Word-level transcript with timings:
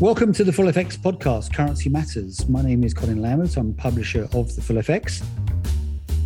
Welcome 0.00 0.32
to 0.32 0.42
the 0.42 0.52
Full 0.52 0.64
FX 0.64 0.98
podcast, 0.98 1.54
Currency 1.54 1.88
Matters. 1.88 2.48
My 2.48 2.62
name 2.62 2.82
is 2.82 2.92
Colin 2.92 3.22
Lambert. 3.22 3.56
I'm 3.56 3.72
publisher 3.74 4.24
of 4.32 4.54
the 4.56 4.60
Full 4.60 4.74
FX. 4.76 5.24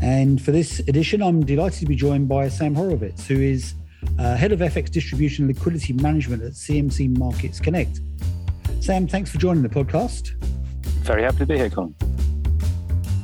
And 0.01 0.41
for 0.41 0.53
this 0.53 0.79
edition, 0.81 1.23
I'm 1.23 1.45
delighted 1.45 1.81
to 1.81 1.87
be 1.87 1.95
joined 1.95 2.29
by 2.29 2.49
Sam 2.49 2.75
Horowitz, 2.75 3.27
who 3.27 3.39
is 3.39 3.75
uh, 4.19 4.37
head 4.37 4.53
of 4.53 4.61
FX 4.61 4.91
distribution 4.91 5.45
and 5.45 5.55
liquidity 5.55 5.93
management 5.93 6.43
at 6.45 6.53
CMC 6.53 7.19
Markets 7.19 7.61
Connect. 7.61 8.01
Sam, 8.81 9.07
thanks 9.07 9.31
for 9.31 9.37
joining 9.37 9.63
the 9.63 9.69
podcast. 9.69 10.31
Very 11.05 11.23
happy 11.23 11.39
to 11.39 11.47
be 11.47 11.59
here, 11.59 11.69
Colin. 11.69 11.95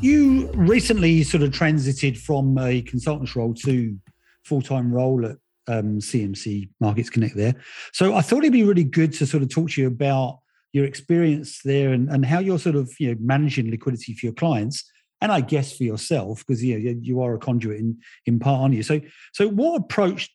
You 0.03 0.51
recently 0.53 1.23
sort 1.23 1.43
of 1.43 1.53
transited 1.53 2.19
from 2.19 2.59
a 2.59 2.83
consultant's 2.83 3.35
role 3.35 3.55
to 3.65 3.97
full 4.43 4.61
time 4.61 4.93
role 4.93 5.25
at 5.25 5.39
um, 5.67 5.99
CMC 5.99 6.69
Markets 6.81 7.11
Connect 7.11 7.37
there. 7.37 7.55
So 7.93 8.15
I 8.15 8.21
thought 8.21 8.39
it'd 8.39 8.53
be 8.53 8.65
really 8.65 8.85
good 8.85 9.13
to 9.15 9.27
sort 9.27 9.43
of 9.43 9.49
talk 9.49 9.71
to 9.71 9.81
you 9.81 9.87
about 9.87 10.39
your 10.73 10.85
experience 10.85 11.61
there 11.65 11.93
and, 11.93 12.09
and 12.11 12.25
how 12.25 12.41
you're 12.41 12.59
sort 12.59 12.77
of 12.77 12.93
you 12.99 13.11
know 13.11 13.17
managing 13.21 13.71
liquidity 13.71 14.15
for 14.15 14.27
your 14.27 14.35
clients 14.35 14.85
and 15.21 15.33
I 15.33 15.41
guess 15.41 15.77
for 15.77 15.85
yourself 15.85 16.45
because 16.47 16.63
you 16.63 16.79
know, 16.79 17.01
you 17.01 17.23
are 17.23 17.35
a 17.35 17.39
conduit 17.39 17.81
in 17.81 17.99
in 18.27 18.39
part, 18.39 18.61
aren't 18.61 18.75
you? 18.75 18.83
So 18.83 19.01
so 19.33 19.49
what 19.49 19.81
approach 19.81 20.31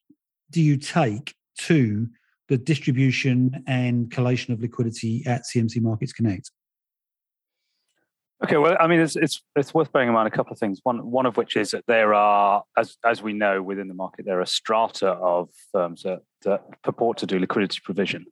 do 0.52 0.62
you 0.62 0.78
take 0.78 1.36
to 1.60 2.08
the 2.48 2.58
distribution 2.58 3.64
and 3.68 4.10
collation 4.10 4.54
of 4.54 4.62
liquidity 4.62 5.24
at 5.28 5.44
CMC 5.44 5.82
Markets 5.82 6.14
Connect? 6.14 6.50
Okay, 8.42 8.56
well, 8.56 8.78
I 8.80 8.88
mean, 8.88 9.02
it's, 9.02 9.18
it's 9.18 9.42
it's 9.58 9.74
worth 9.74 9.92
bearing 9.92 10.08
in 10.08 10.14
mind 10.14 10.28
a 10.28 10.32
couple 10.32 10.54
of 10.54 10.60
things. 10.60 10.80
One 10.84 11.12
one 11.12 11.26
of 11.26 11.36
which 11.36 11.58
is 11.58 11.72
that 11.72 11.84
there 11.88 12.14
are, 12.14 12.64
as 12.78 12.98
as 13.04 13.22
we 13.22 13.34
know 13.34 13.62
within 13.62 13.90
the 13.90 13.94
market, 13.94 14.26
there 14.26 14.40
are 14.40 14.46
strata 14.46 15.10
of 15.10 15.50
firms 15.74 16.04
that, 16.04 16.22
that 16.44 16.62
purport 16.82 17.18
to 17.18 17.26
do 17.26 17.38
liquidity 17.38 17.80
provision, 17.84 18.26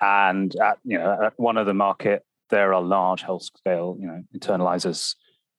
and 0.00 0.54
at 0.56 0.78
you 0.82 0.96
know 0.96 1.18
at 1.26 1.34
one 1.36 1.58
of 1.58 1.66
the 1.66 1.74
market 1.74 2.24
there 2.48 2.72
are 2.72 2.80
large 2.80 3.22
whole 3.22 3.40
scale 3.40 3.98
you 4.00 4.06
know 4.06 4.22
internalizers 4.34 5.14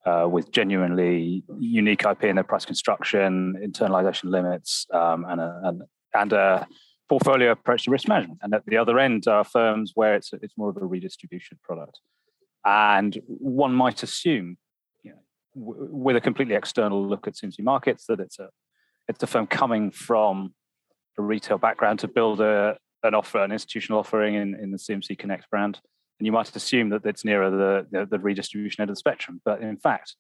uh, 0.08 0.28
with 0.28 0.52
genuinely 0.52 1.44
unique 1.60 2.06
IP 2.06 2.24
in 2.24 2.36
their 2.36 2.44
price 2.44 2.66
construction, 2.66 3.56
internalization 3.64 4.32
limits, 4.32 4.88
um, 4.94 5.26
and 5.30 5.40
a, 5.40 5.62
and 5.64 5.82
and 6.16 6.34
a 6.34 6.68
portfolio 7.08 7.52
approach 7.52 7.84
to 7.84 7.92
risk 7.92 8.08
management. 8.08 8.40
And 8.42 8.56
at 8.56 8.66
the 8.66 8.78
other 8.78 8.98
end 8.98 9.28
are 9.28 9.44
firms 9.44 9.92
where 9.94 10.16
it's 10.16 10.32
it's 10.34 10.58
more 10.58 10.70
of 10.70 10.78
a 10.78 10.86
redistribution 10.86 11.60
product. 11.62 12.00
And 12.66 13.18
one 13.28 13.74
might 13.74 14.02
assume, 14.04 14.58
you 15.04 15.12
know, 15.12 15.20
w- 15.56 15.88
with 15.92 16.16
a 16.16 16.22
completely 16.22 16.56
external 16.56 17.08
look 17.08 17.28
at 17.28 17.36
CMC 17.36 17.60
Markets, 17.62 18.06
that 18.08 18.20
it's 18.20 18.40
a 18.40 18.50
it's 19.08 19.22
a 19.22 19.28
firm 19.28 19.46
coming 19.46 19.92
from 19.92 20.54
a 21.20 21.22
retail 21.22 21.60
background 21.60 22.00
to 22.00 22.08
build 22.08 22.42
a 22.42 22.78
an 23.04 23.14
offer, 23.14 23.44
an 23.44 23.52
institutional 23.52 24.00
offering 24.00 24.36
in, 24.36 24.56
in 24.56 24.72
the 24.72 24.78
CMC 24.78 25.18
Connect 25.18 25.50
brand. 25.50 25.80
And 26.20 26.26
you 26.26 26.32
might 26.32 26.54
assume 26.56 26.90
that 26.90 27.06
it's 27.06 27.26
nearer 27.26 27.52
the, 27.52 27.88
the, 27.92 28.06
the 28.06 28.20
redistribution 28.20 28.82
end 28.82 28.90
of 28.90 28.96
the 28.96 29.00
spectrum. 29.00 29.42
But 29.46 29.62
in 29.62 29.78
fact, 29.78 30.16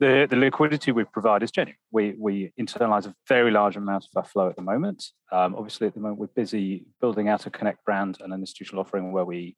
the, 0.00 0.26
the 0.30 0.36
liquidity 0.36 0.92
we 0.92 1.04
provide 1.04 1.42
is 1.42 1.50
genuine. 1.50 1.78
We, 1.90 2.14
we 2.18 2.52
internalize 2.60 3.06
a 3.06 3.14
very 3.26 3.50
large 3.50 3.76
amount 3.76 4.04
of 4.04 4.10
our 4.16 4.24
flow 4.24 4.48
at 4.48 4.56
the 4.56 4.62
moment. 4.62 5.04
Um, 5.32 5.54
obviously, 5.56 5.88
at 5.88 5.94
the 5.94 6.00
moment, 6.00 6.20
we're 6.20 6.26
busy 6.28 6.86
building 7.00 7.28
out 7.28 7.46
a 7.46 7.50
Connect 7.50 7.84
brand 7.84 8.18
and 8.20 8.32
an 8.32 8.40
institutional 8.40 8.82
offering 8.82 9.12
where 9.12 9.24
we 9.24 9.56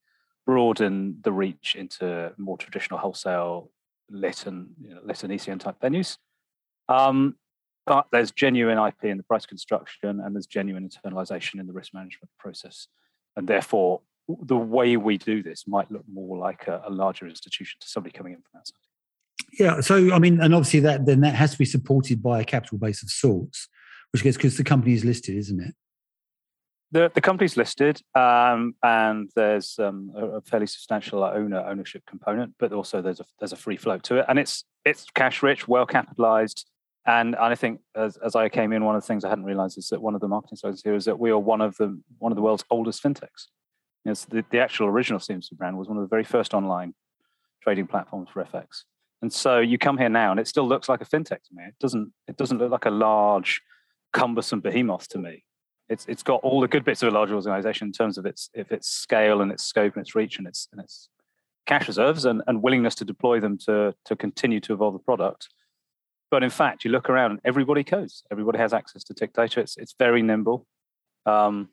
broaden 0.50 1.16
the 1.22 1.30
reach 1.30 1.76
into 1.76 2.32
more 2.36 2.58
traditional 2.58 2.98
wholesale 2.98 3.70
lit 4.10 4.46
and 4.46 4.70
you 4.82 4.92
know, 4.92 5.00
lit 5.04 5.22
and 5.22 5.32
ECN 5.32 5.60
type 5.60 5.76
venues. 5.80 6.16
Um, 6.88 7.36
but 7.86 8.08
there's 8.10 8.32
genuine 8.32 8.76
IP 8.76 9.04
in 9.04 9.16
the 9.16 9.22
price 9.22 9.46
construction 9.46 10.20
and 10.20 10.34
there's 10.34 10.48
genuine 10.48 10.88
internalization 10.88 11.60
in 11.60 11.68
the 11.68 11.72
risk 11.72 11.94
management 11.94 12.30
process. 12.36 12.88
And 13.36 13.46
therefore, 13.46 14.00
the 14.42 14.56
way 14.56 14.96
we 14.96 15.18
do 15.18 15.40
this 15.40 15.68
might 15.68 15.88
look 15.88 16.04
more 16.12 16.36
like 16.36 16.66
a, 16.66 16.82
a 16.84 16.90
larger 16.90 17.28
institution 17.28 17.78
to 17.80 17.88
somebody 17.88 18.12
coming 18.12 18.32
in 18.32 18.40
from 18.40 18.58
outside. 18.58 19.54
Yeah. 19.56 19.80
So, 19.82 20.12
I 20.12 20.18
mean, 20.18 20.40
and 20.40 20.52
obviously 20.52 20.80
that 20.80 21.06
then 21.06 21.20
that 21.20 21.36
has 21.36 21.52
to 21.52 21.58
be 21.58 21.64
supported 21.64 22.24
by 22.24 22.40
a 22.40 22.44
capital 22.44 22.78
base 22.78 23.04
of 23.04 23.10
sorts, 23.10 23.68
which 24.12 24.24
gets 24.24 24.36
because 24.36 24.56
the 24.56 24.64
company 24.64 24.94
is 24.94 25.04
listed, 25.04 25.36
isn't 25.36 25.60
it? 25.60 25.74
The, 26.92 27.10
the 27.14 27.20
company's 27.20 27.56
listed, 27.56 28.00
um, 28.16 28.74
and 28.82 29.30
there's 29.36 29.78
um, 29.78 30.10
a, 30.16 30.26
a, 30.26 30.40
fairly 30.40 30.66
substantial 30.66 31.22
owner 31.22 31.60
ownership 31.60 32.02
component, 32.04 32.54
but 32.58 32.72
also 32.72 33.00
there's 33.00 33.20
a 33.20 33.24
there's 33.38 33.52
a 33.52 33.56
free 33.56 33.76
float 33.76 34.02
to 34.04 34.16
it, 34.16 34.24
and 34.28 34.40
it's 34.40 34.64
it's 34.84 35.06
cash 35.14 35.40
rich, 35.40 35.68
well 35.68 35.86
capitalized, 35.86 36.68
and, 37.06 37.36
and 37.36 37.44
I 37.44 37.54
think 37.54 37.80
as, 37.94 38.16
as 38.16 38.34
I 38.34 38.48
came 38.48 38.72
in, 38.72 38.84
one 38.84 38.96
of 38.96 39.02
the 39.02 39.06
things 39.06 39.24
I 39.24 39.28
hadn't 39.28 39.44
realized 39.44 39.78
is 39.78 39.88
that 39.88 40.02
one 40.02 40.16
of 40.16 40.20
the 40.20 40.26
marketing 40.26 40.56
sides 40.56 40.82
here 40.82 40.94
is 40.94 41.04
that 41.04 41.18
we 41.18 41.30
are 41.30 41.38
one 41.38 41.60
of 41.60 41.76
the 41.76 42.00
one 42.18 42.32
of 42.32 42.36
the 42.36 42.42
world's 42.42 42.64
oldest 42.70 43.02
fintechs. 43.04 43.46
You 44.04 44.10
know, 44.10 44.14
the, 44.28 44.44
the 44.50 44.58
actual 44.58 44.88
original 44.88 45.20
CMC 45.20 45.52
brand 45.52 45.78
was 45.78 45.86
one 45.86 45.96
of 45.96 46.02
the 46.02 46.08
very 46.08 46.24
first 46.24 46.54
online 46.54 46.94
trading 47.62 47.86
platforms 47.86 48.30
for 48.32 48.44
FX, 48.44 48.82
and 49.22 49.32
so 49.32 49.60
you 49.60 49.78
come 49.78 49.96
here 49.96 50.08
now, 50.08 50.32
and 50.32 50.40
it 50.40 50.48
still 50.48 50.66
looks 50.66 50.88
like 50.88 51.02
a 51.02 51.06
fintech 51.06 51.42
to 51.44 51.54
me. 51.54 51.62
It 51.68 51.78
doesn't 51.78 52.12
it 52.26 52.36
doesn't 52.36 52.58
look 52.58 52.72
like 52.72 52.86
a 52.86 52.90
large, 52.90 53.60
cumbersome 54.12 54.58
behemoth 54.58 55.06
to 55.10 55.18
me 55.18 55.44
it's 55.90 56.06
it's 56.08 56.22
got 56.22 56.40
all 56.42 56.60
the 56.60 56.68
good 56.68 56.84
bits 56.84 57.02
of 57.02 57.08
a 57.08 57.12
large 57.12 57.30
organization 57.30 57.88
in 57.88 57.92
terms 57.92 58.16
of 58.16 58.24
its 58.24 58.48
if 58.54 58.72
its 58.72 58.88
scale 58.88 59.42
and 59.42 59.52
its 59.52 59.64
scope 59.64 59.96
and 59.96 60.02
its 60.02 60.14
reach 60.14 60.38
and 60.38 60.46
its 60.46 60.68
and 60.72 60.80
its 60.80 61.08
cash 61.66 61.88
reserves 61.88 62.24
and, 62.24 62.42
and 62.46 62.62
willingness 62.62 62.94
to 62.94 63.04
deploy 63.04 63.40
them 63.40 63.58
to 63.58 63.94
to 64.06 64.16
continue 64.16 64.60
to 64.60 64.72
evolve 64.72 64.94
the 64.94 65.00
product. 65.00 65.48
But 66.30 66.44
in 66.44 66.50
fact, 66.50 66.84
you 66.84 66.92
look 66.92 67.10
around 67.10 67.32
and 67.32 67.40
everybody 67.44 67.82
codes. 67.82 68.22
Everybody 68.30 68.58
has 68.58 68.72
access 68.72 69.02
to 69.04 69.14
tick 69.14 69.32
data. 69.32 69.60
It's 69.60 69.76
it's 69.76 69.94
very 69.98 70.22
nimble. 70.22 70.64
Um, 71.26 71.70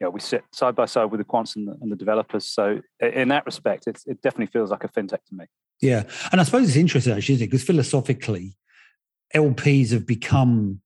yeah, 0.00 0.08
we 0.08 0.20
sit 0.20 0.44
side 0.52 0.76
by 0.76 0.84
side 0.84 1.06
with 1.06 1.18
the 1.18 1.24
quants 1.24 1.56
and 1.56 1.68
the, 1.68 1.76
and 1.80 1.90
the 1.90 1.96
developers. 1.96 2.46
So 2.46 2.80
in 3.00 3.28
that 3.28 3.44
respect, 3.44 3.86
it 3.86 4.22
definitely 4.22 4.46
feels 4.46 4.70
like 4.70 4.84
a 4.84 4.88
fintech 4.88 5.24
to 5.28 5.34
me. 5.34 5.44
Yeah, 5.80 6.04
and 6.30 6.40
I 6.40 6.44
suppose 6.44 6.68
it's 6.68 6.76
interesting 6.76 7.14
actually, 7.14 7.36
isn't 7.36 7.44
it? 7.44 7.48
Because 7.48 7.64
philosophically, 7.64 8.56
LPs 9.34 9.92
have 9.92 10.06
become 10.06 10.82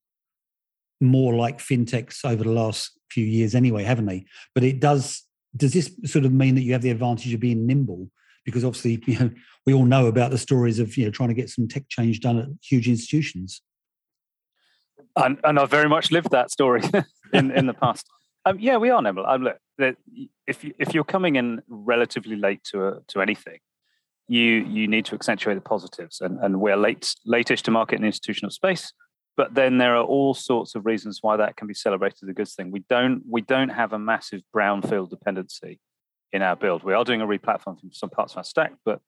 more 1.05 1.35
like 1.35 1.59
fintechs 1.59 2.25
over 2.25 2.43
the 2.43 2.51
last 2.51 2.99
few 3.11 3.25
years 3.25 3.55
anyway, 3.55 3.85
haven't 3.85 4.07
they? 4.07 4.25
But 4.55 4.65
it 4.65 4.81
does 4.81 5.23
does 5.57 5.73
this 5.73 5.93
sort 6.05 6.25
of 6.25 6.33
mean 6.33 6.57
that 6.57 6.63
you 6.63 6.73
have 6.73 6.83
the 6.83 6.91
advantage 6.91 7.33
of 7.33 7.41
being 7.41 7.67
nimble? 7.67 8.11
Because 8.45 8.65
obviously, 8.65 9.03
you 9.07 9.19
know, 9.19 9.31
we 9.67 9.75
all 9.75 9.85
know 9.85 10.07
about 10.07 10.31
the 10.31 10.39
stories 10.39 10.79
of 10.79 10.97
you 10.97 11.05
know 11.05 11.11
trying 11.11 11.29
to 11.29 11.35
get 11.35 11.51
some 11.51 11.69
tech 11.69 11.89
change 11.89 12.21
done 12.21 12.39
at 12.39 12.49
huge 12.63 12.89
institutions. 12.89 13.63
And, 15.17 15.39
and 15.45 15.61
I've 15.61 15.71
very 15.71 15.89
much 15.89 16.11
lived 16.11 16.33
that 16.33 16.51
story 16.51 16.83
in, 17.33 17.53
in 17.53 17.67
the 17.67 17.75
past. 17.75 18.05
Um, 18.47 18.59
yeah, 18.59 18.79
we 18.79 18.91
are 18.91 19.01
nimble. 19.01 19.25
Um, 19.25 19.45
look, 19.45 19.59
if 20.47 20.65
you, 20.65 20.75
if 20.79 20.93
you're 20.93 21.05
coming 21.05 21.37
in 21.37 21.63
relatively 21.69 22.35
late 22.35 22.65
to 22.73 22.89
a, 22.89 23.01
to 23.09 23.21
anything, 23.21 23.59
you 24.27 24.43
you 24.43 24.89
need 24.89 25.05
to 25.07 25.15
accentuate 25.15 25.55
the 25.57 25.61
positives, 25.61 26.21
and, 26.21 26.39
and 26.41 26.61
we're 26.61 26.77
late 26.77 27.15
latish 27.27 27.63
to 27.63 27.71
market 27.71 27.97
in 27.97 28.03
the 28.03 28.07
institutional 28.07 28.51
space 28.51 28.93
but 29.37 29.55
then 29.55 29.79
there 29.79 29.97
are 29.97 30.05
all 30.05 30.35
sorts 30.35 30.75
of 30.75 30.87
reasons 30.87 31.19
why 31.21 31.37
that 31.37 31.57
can 31.57 31.67
be 31.67 31.75
celebrated 31.75 32.19
as 32.23 32.29
a 32.29 32.35
good 32.35 32.49
thing. 32.49 32.71
We 32.71 32.85
don't 32.89 33.23
we 33.29 33.41
don't 33.41 33.71
have 33.71 33.93
a 33.93 33.99
massive 33.99 34.43
brownfield 34.55 35.11
dependency 35.11 35.81
in 36.33 36.43
our 36.43 36.57
build. 36.57 36.85
We 36.85 36.95
are 36.95 37.05
doing 37.05 37.21
a 37.21 37.27
replatform 37.27 37.81
from 37.81 37.93
some 37.93 38.11
parts 38.11 38.33
of 38.33 38.39
our 38.39 38.45
stack, 38.45 38.75
but 38.85 39.01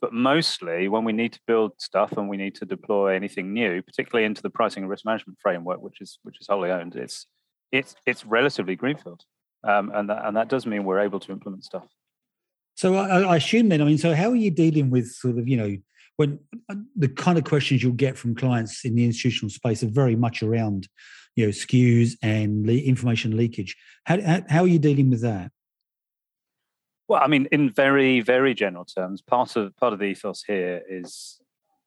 but 0.00 0.12
mostly 0.12 0.88
when 0.88 1.04
we 1.04 1.12
need 1.12 1.32
to 1.32 1.40
build 1.46 1.72
stuff 1.78 2.12
and 2.16 2.28
we 2.28 2.36
need 2.36 2.56
to 2.56 2.64
deploy 2.64 3.14
anything 3.14 3.52
new, 3.52 3.80
particularly 3.82 4.26
into 4.26 4.42
the 4.42 4.50
pricing 4.50 4.82
and 4.82 4.90
risk 4.90 5.04
management 5.06 5.38
framework, 5.40 5.80
which 5.80 6.00
is 6.00 6.18
which 6.22 6.40
is 6.40 6.48
wholly 6.48 6.70
owned, 6.70 6.96
it's 6.96 7.26
it's 7.70 7.94
it's 8.04 8.26
relatively 8.26 8.76
greenfield, 8.76 9.22
um, 9.64 9.90
and 9.94 10.10
that 10.10 10.26
and 10.26 10.36
that 10.36 10.48
does 10.48 10.66
mean 10.66 10.84
we're 10.84 11.00
able 11.00 11.20
to 11.20 11.32
implement 11.32 11.64
stuff. 11.64 11.86
So 12.74 12.96
I, 12.96 13.20
I 13.20 13.36
assume 13.36 13.68
then, 13.68 13.82
I 13.82 13.84
mean, 13.84 13.98
so 13.98 14.14
how 14.14 14.30
are 14.30 14.36
you 14.36 14.50
dealing 14.50 14.90
with 14.90 15.10
sort 15.10 15.38
of 15.38 15.48
you 15.48 15.56
know 15.56 15.76
when 16.16 16.38
uh, 16.68 16.74
the 16.96 17.08
kind 17.08 17.38
of 17.38 17.44
questions 17.44 17.82
you'll 17.82 17.92
get 17.92 18.16
from 18.16 18.34
clients 18.34 18.84
in 18.84 18.94
the 18.94 19.04
institutional 19.04 19.50
space 19.50 19.82
are 19.82 19.88
very 19.88 20.16
much 20.16 20.42
around 20.42 20.88
you 21.36 21.46
know 21.46 21.50
skews 21.50 22.16
and 22.22 22.66
le- 22.66 22.74
information 22.74 23.36
leakage. 23.36 23.76
How, 24.04 24.42
how 24.48 24.62
are 24.62 24.68
you 24.68 24.78
dealing 24.78 25.10
with 25.10 25.22
that? 25.22 25.50
Well 27.08 27.20
i 27.22 27.26
mean 27.26 27.46
in 27.52 27.70
very 27.70 28.20
very 28.20 28.54
general 28.54 28.84
terms 28.84 29.20
part 29.20 29.56
of 29.56 29.76
part 29.76 29.92
of 29.92 29.98
the 29.98 30.06
ethos 30.06 30.44
here 30.44 30.82
is 30.88 31.40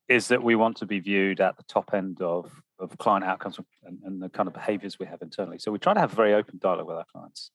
is 0.08 0.28
that 0.28 0.42
we 0.42 0.54
want 0.54 0.76
to 0.76 0.86
be 0.86 1.00
viewed 1.00 1.40
at 1.40 1.56
the 1.56 1.64
top 1.64 1.92
end 1.92 2.20
of 2.20 2.52
of 2.78 2.96
client 2.98 3.24
outcomes 3.24 3.58
and, 3.84 3.98
and 4.04 4.22
the 4.22 4.28
kind 4.28 4.46
of 4.46 4.54
behaviors 4.54 4.98
we 4.98 5.06
have 5.06 5.22
internally. 5.22 5.58
So 5.58 5.72
we 5.72 5.78
try 5.78 5.94
to 5.94 6.00
have 6.00 6.12
very 6.12 6.34
open 6.34 6.58
dialogue 6.60 6.86
with 6.86 6.96
our 6.96 7.06
clients. 7.10 7.50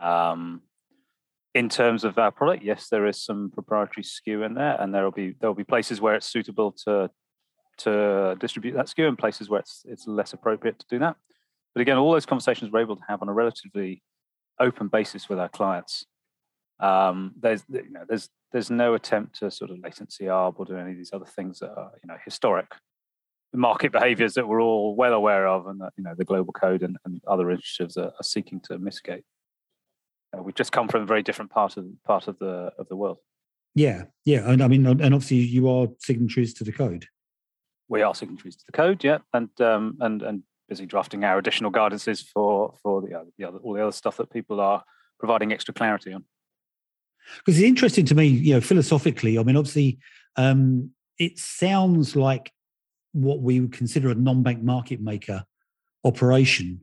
Um, 0.00 0.62
in 1.54 1.68
terms 1.68 2.04
of 2.04 2.16
our 2.18 2.30
product, 2.30 2.62
yes, 2.62 2.88
there 2.88 3.06
is 3.06 3.22
some 3.22 3.50
proprietary 3.50 4.04
skew 4.04 4.42
in 4.42 4.54
there, 4.54 4.80
and 4.80 4.94
there 4.94 5.04
will 5.04 5.10
be 5.10 5.34
there 5.40 5.50
will 5.50 5.54
be 5.54 5.64
places 5.64 6.00
where 6.00 6.14
it's 6.14 6.26
suitable 6.26 6.72
to 6.84 7.10
to 7.78 8.36
distribute 8.38 8.74
that 8.74 8.88
skew, 8.88 9.08
and 9.08 9.18
places 9.18 9.48
where 9.48 9.60
it's 9.60 9.82
it's 9.86 10.06
less 10.06 10.32
appropriate 10.32 10.78
to 10.78 10.86
do 10.88 10.98
that. 11.00 11.16
But 11.74 11.80
again, 11.80 11.96
all 11.96 12.12
those 12.12 12.26
conversations 12.26 12.70
we're 12.70 12.80
able 12.80 12.96
to 12.96 13.02
have 13.08 13.22
on 13.22 13.28
a 13.28 13.32
relatively 13.32 14.02
open 14.58 14.88
basis 14.88 15.28
with 15.28 15.38
our 15.38 15.48
clients. 15.48 16.04
Um, 16.78 17.32
there's 17.40 17.64
you 17.68 17.90
know 17.90 18.04
there's 18.08 18.28
there's 18.52 18.70
no 18.70 18.94
attempt 18.94 19.38
to 19.40 19.50
sort 19.50 19.70
of 19.70 19.78
latency 19.82 20.24
arb 20.24 20.54
or 20.58 20.64
do 20.64 20.76
any 20.76 20.92
of 20.92 20.96
these 20.96 21.12
other 21.12 21.26
things 21.26 21.58
that 21.60 21.70
are 21.70 21.92
you 22.02 22.08
know 22.08 22.16
historic 22.24 22.72
market 23.52 23.90
behaviors 23.90 24.34
that 24.34 24.46
we're 24.46 24.62
all 24.62 24.94
well 24.94 25.14
aware 25.14 25.48
of, 25.48 25.66
and 25.66 25.80
that 25.80 25.92
you 25.96 26.04
know 26.04 26.14
the 26.16 26.24
global 26.24 26.52
code 26.52 26.82
and, 26.82 26.96
and 27.04 27.20
other 27.26 27.50
initiatives 27.50 27.96
are, 27.96 28.12
are 28.18 28.22
seeking 28.22 28.60
to 28.60 28.78
mitigate. 28.78 29.24
Uh, 30.36 30.42
we've 30.42 30.54
just 30.54 30.72
come 30.72 30.88
from 30.88 31.02
a 31.02 31.06
very 31.06 31.22
different 31.22 31.50
part 31.50 31.76
of 31.76 31.86
part 32.04 32.28
of 32.28 32.38
the 32.38 32.72
of 32.78 32.88
the 32.88 32.96
world. 32.96 33.18
Yeah, 33.74 34.04
yeah, 34.24 34.50
and 34.50 34.62
I 34.62 34.68
mean, 34.68 34.86
and 34.86 35.02
obviously 35.02 35.38
you 35.38 35.68
are 35.68 35.88
signatories 35.98 36.54
to 36.54 36.64
the 36.64 36.72
code. 36.72 37.06
We 37.88 38.02
are 38.02 38.14
signatories 38.14 38.56
to 38.56 38.64
the 38.66 38.72
code, 38.72 39.04
yeah, 39.04 39.18
and 39.32 39.48
um, 39.60 39.96
and 40.00 40.22
and 40.22 40.42
busy 40.68 40.86
drafting 40.86 41.24
our 41.24 41.38
additional 41.38 41.70
guidances 41.70 42.24
for 42.24 42.74
for 42.82 43.02
the, 43.02 43.30
the 43.38 43.44
other, 43.44 43.58
all 43.58 43.74
the 43.74 43.82
other 43.82 43.92
stuff 43.92 44.16
that 44.16 44.30
people 44.30 44.60
are 44.60 44.82
providing 45.18 45.52
extra 45.52 45.74
clarity 45.74 46.12
on. 46.12 46.24
Because 47.38 47.58
it's 47.58 47.68
interesting 47.68 48.06
to 48.06 48.14
me, 48.14 48.26
you 48.26 48.54
know, 48.54 48.60
philosophically. 48.60 49.38
I 49.38 49.42
mean, 49.42 49.56
obviously, 49.56 49.98
um, 50.36 50.90
it 51.18 51.38
sounds 51.38 52.16
like 52.16 52.52
what 53.12 53.40
we 53.40 53.60
would 53.60 53.72
consider 53.72 54.10
a 54.10 54.14
non-bank 54.14 54.62
market 54.62 55.00
maker 55.00 55.44
operation, 56.04 56.82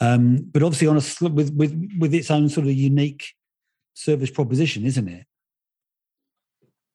um, 0.00 0.38
but 0.52 0.62
obviously 0.62 0.88
on 0.88 0.96
a 0.96 1.28
with 1.28 1.52
with 1.54 1.90
with 1.98 2.14
its 2.14 2.30
own 2.30 2.48
sort 2.48 2.66
of 2.66 2.72
unique 2.72 3.26
service 3.94 4.30
proposition, 4.30 4.84
isn't 4.84 5.08
it? 5.08 5.26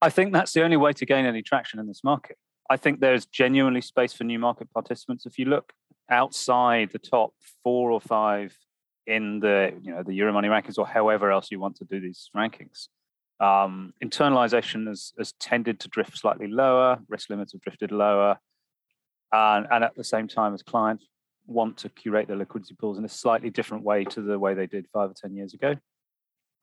I 0.01 0.09
think 0.09 0.33
that's 0.33 0.53
the 0.53 0.63
only 0.63 0.77
way 0.77 0.93
to 0.93 1.05
gain 1.05 1.25
any 1.25 1.41
traction 1.41 1.79
in 1.79 1.87
this 1.87 2.03
market. 2.03 2.37
I 2.69 2.77
think 2.77 2.99
there's 2.99 3.25
genuinely 3.25 3.81
space 3.81 4.13
for 4.13 4.23
new 4.23 4.39
market 4.39 4.71
participants. 4.71 5.25
If 5.25 5.39
you 5.39 5.45
look 5.45 5.73
outside 6.09 6.91
the 6.91 6.99
top 6.99 7.33
four 7.63 7.91
or 7.91 8.01
five 8.01 8.55
in 9.07 9.39
the 9.39 9.73
you 9.81 9.91
know 9.91 10.03
the 10.03 10.17
Euromoney 10.17 10.47
rankings 10.47 10.77
or 10.77 10.85
however 10.85 11.31
else 11.31 11.49
you 11.51 11.59
want 11.59 11.77
to 11.77 11.85
do 11.85 11.99
these 11.99 12.29
rankings, 12.35 12.87
um, 13.39 13.93
internalization 14.03 14.87
has, 14.87 15.13
has 15.17 15.33
tended 15.39 15.79
to 15.79 15.87
drift 15.87 16.17
slightly 16.17 16.47
lower. 16.47 16.99
Risk 17.07 17.29
limits 17.29 17.53
have 17.53 17.61
drifted 17.61 17.91
lower, 17.91 18.37
and, 19.31 19.67
and 19.71 19.83
at 19.83 19.95
the 19.95 20.03
same 20.03 20.27
time 20.27 20.53
as 20.53 20.61
clients 20.61 21.05
want 21.49 21.77
to 21.77 21.89
curate 21.89 22.27
their 22.27 22.37
liquidity 22.37 22.75
pools 22.75 22.97
in 22.97 23.05
a 23.05 23.09
slightly 23.09 23.49
different 23.49 23.83
way 23.83 24.03
to 24.05 24.21
the 24.21 24.37
way 24.37 24.53
they 24.53 24.67
did 24.67 24.87
five 24.93 25.09
or 25.09 25.13
ten 25.13 25.35
years 25.35 25.53
ago. 25.53 25.75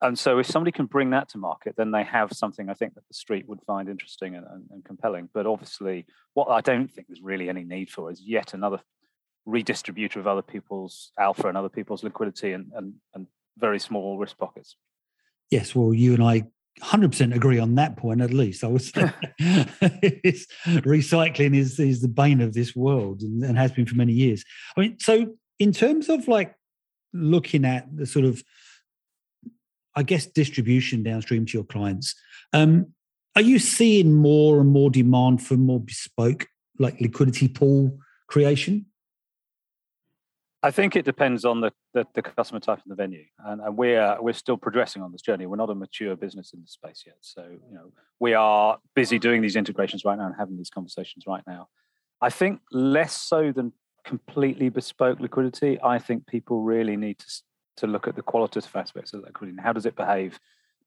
And 0.01 0.17
so 0.17 0.37
if 0.37 0.45
somebody 0.45 0.71
can 0.71 0.85
bring 0.85 1.09
that 1.09 1.29
to 1.29 1.37
market 1.39 1.75
then 1.75 1.91
they 1.91 2.03
have 2.03 2.31
something 2.31 2.69
i 2.69 2.73
think 2.73 2.93
that 2.93 3.07
the 3.07 3.13
street 3.15 3.47
would 3.47 3.61
find 3.65 3.89
interesting 3.89 4.35
and, 4.35 4.45
and, 4.45 4.63
and, 4.71 4.85
compelling. 4.85 5.29
But 5.33 5.47
obviously 5.47 6.05
what 6.33 6.49
i 6.49 6.61
don't 6.61 6.89
think 6.91 7.07
there's 7.07 7.21
really 7.21 7.49
any 7.49 7.63
need 7.63 7.89
for 7.89 8.11
is 8.11 8.21
yet 8.21 8.53
another 8.53 8.79
redistributor 9.47 10.17
of 10.17 10.27
other 10.27 10.41
people's 10.41 11.11
alpha 11.17 11.47
and 11.47 11.57
other 11.57 11.69
people's 11.69 12.03
liquidity 12.03 12.51
and, 12.51 12.71
and, 12.75 12.93
and 13.15 13.27
very 13.57 13.79
small 13.79 14.17
risk 14.17 14.37
pockets. 14.37 14.75
Yes 15.49 15.75
well 15.75 15.93
you 15.93 16.13
and 16.13 16.23
i 16.23 16.43
100% 16.81 17.35
agree 17.35 17.59
on 17.59 17.75
that 17.75 17.97
point 17.97 18.21
at 18.21 18.31
least 18.31 18.63
i 18.63 18.67
would 18.67 18.73
was 18.73 18.91
recycling 20.85 21.55
is, 21.55 21.79
is 21.79 22.01
the 22.01 22.07
bane 22.07 22.39
of 22.39 22.53
this 22.53 22.75
world 22.75 23.21
and, 23.21 23.43
and 23.43 23.57
has 23.57 23.71
been 23.71 23.85
for 23.85 23.95
many 23.95 24.13
years 24.13 24.43
i 24.75 24.81
mean 24.81 24.97
so 24.99 25.35
in 25.59 25.71
terms 25.71 26.07
of 26.07 26.27
like 26.27 26.53
looking 27.13 27.65
at 27.65 27.87
the 27.95 28.05
sort 28.05 28.25
of 28.25 28.43
I 29.97 30.03
guess, 30.03 30.27
distribution 30.27 31.01
downstream 31.01 31.47
to 31.47 31.57
your 31.57 31.63
clients. 31.63 32.13
Um, 32.53 32.93
are 33.35 33.41
you 33.41 33.57
seeing 33.57 34.13
more 34.13 34.59
and 34.59 34.69
more 34.69 34.91
demand 34.91 35.41
for 35.41 35.57
more 35.57 35.79
bespoke, 35.79 36.47
like 36.77 37.01
liquidity 37.01 37.47
pool 37.47 37.97
creation? 38.27 38.85
I 40.63 40.71
think 40.71 40.95
it 40.95 41.05
depends 41.05 41.45
on 41.45 41.61
the, 41.61 41.71
the, 41.93 42.05
the 42.15 42.21
customer 42.21 42.59
type 42.59 42.79
and 42.83 42.91
the 42.91 42.95
venue, 42.95 43.25
and, 43.45 43.61
and, 43.61 43.77
we're 43.77 44.17
we're 44.19 44.33
still 44.33 44.57
progressing 44.57 45.03
on 45.03 45.11
this 45.11 45.21
journey. 45.21 45.45
We're 45.45 45.55
not 45.55 45.69
a 45.69 45.75
mature 45.75 46.15
business 46.15 46.51
in 46.53 46.61
the 46.61 46.67
space 46.67 47.03
yet, 47.05 47.17
so 47.21 47.43
you 47.43 47.75
know 47.75 47.91
we 48.19 48.33
are 48.33 48.79
busy 48.95 49.19
doing 49.19 49.41
these 49.41 49.55
integrations 49.55 50.03
right 50.03 50.17
now 50.17 50.25
and 50.25 50.35
having 50.37 50.57
these 50.57 50.71
conversations 50.71 51.25
right 51.27 51.43
now. 51.45 51.67
I 52.21 52.31
think 52.31 52.61
less 52.71 53.13
so 53.13 53.51
than 53.51 53.71
completely 54.03 54.69
bespoke 54.69 55.19
liquidity. 55.19 55.77
I 55.83 55.99
think 55.99 56.25
people 56.25 56.63
really 56.63 56.97
need 56.97 57.19
to 57.19 57.27
to 57.77 57.87
look 57.87 58.07
at 58.07 58.15
the 58.15 58.23
qualitative 58.23 58.75
aspects 58.75 59.13
of 59.13 59.21
liquidity. 59.21 59.59
How 59.61 59.73
does 59.73 59.85
it 59.85 59.95
behave? 59.95 60.39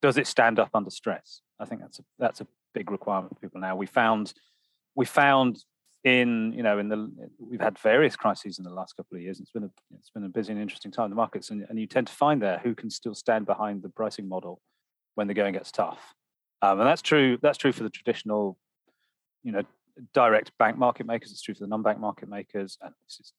Does 0.03 0.19
it 0.19 0.27
stand 0.27 0.59
up 0.59 0.71
under 0.75 0.91
stress? 0.91 1.43
I 1.61 1.65
think 1.65 1.81
that's 1.81 2.01
a 2.01 2.05
that's 2.19 2.41
a 2.41 2.47
big 2.75 2.91
requirement 2.91 3.35
for 3.35 3.41
people 3.41 3.61
now. 3.61 3.77
We 3.77 3.87
found 3.87 4.33
we 4.97 5.07
found 5.07 5.65
in 6.05 6.53
you 6.57 6.63
know 6.63 6.79
in 6.79 6.89
the 6.89 7.11
we've 7.39 7.61
had 7.61 7.79
various 7.79 8.17
crises 8.17 8.59
in 8.59 8.65
the 8.65 8.73
last 8.73 8.97
couple 8.97 9.17
of 9.17 9.23
years. 9.23 9.41
It's 9.41 9.51
been 9.51 9.65
a 9.65 9.71
it's 9.99 10.11
been 10.11 10.25
a 10.25 10.29
busy 10.29 10.53
and 10.53 10.61
interesting 10.61 10.91
time 10.91 11.07
in 11.07 11.11
the 11.11 11.17
markets, 11.17 11.51
and, 11.51 11.67
and 11.69 11.79
you 11.79 11.87
tend 11.87 12.07
to 12.07 12.13
find 12.13 12.41
there 12.41 12.59
who 12.63 12.75
can 12.75 12.91
still 12.91 13.15
stand 13.15 13.47
behind 13.47 13.83
the 13.83 13.89
pricing 13.91 14.29
model 14.29 14.61
when 15.15 15.27
the 15.27 15.35
going 15.35 15.53
gets 15.53 15.71
tough. 15.71 16.15
Um, 16.63 16.81
and 16.81 16.89
that's 16.89 17.03
true. 17.03 17.39
That's 17.43 17.59
true 17.59 17.73
for 17.73 17.83
the 17.83 17.91
traditional, 17.91 18.59
you 19.43 19.53
know, 19.53 19.63
direct 20.15 20.53
bank 20.59 20.79
market 20.79 21.07
makers. 21.07 21.33
It's 21.33 21.43
true 21.43 21.55
for 21.55 21.61
the 21.61 21.69
non-bank 21.69 21.99
market 21.99 22.29
makers, 22.29 22.79
and 22.83 22.95
this 23.07 23.21
is 23.21 23.33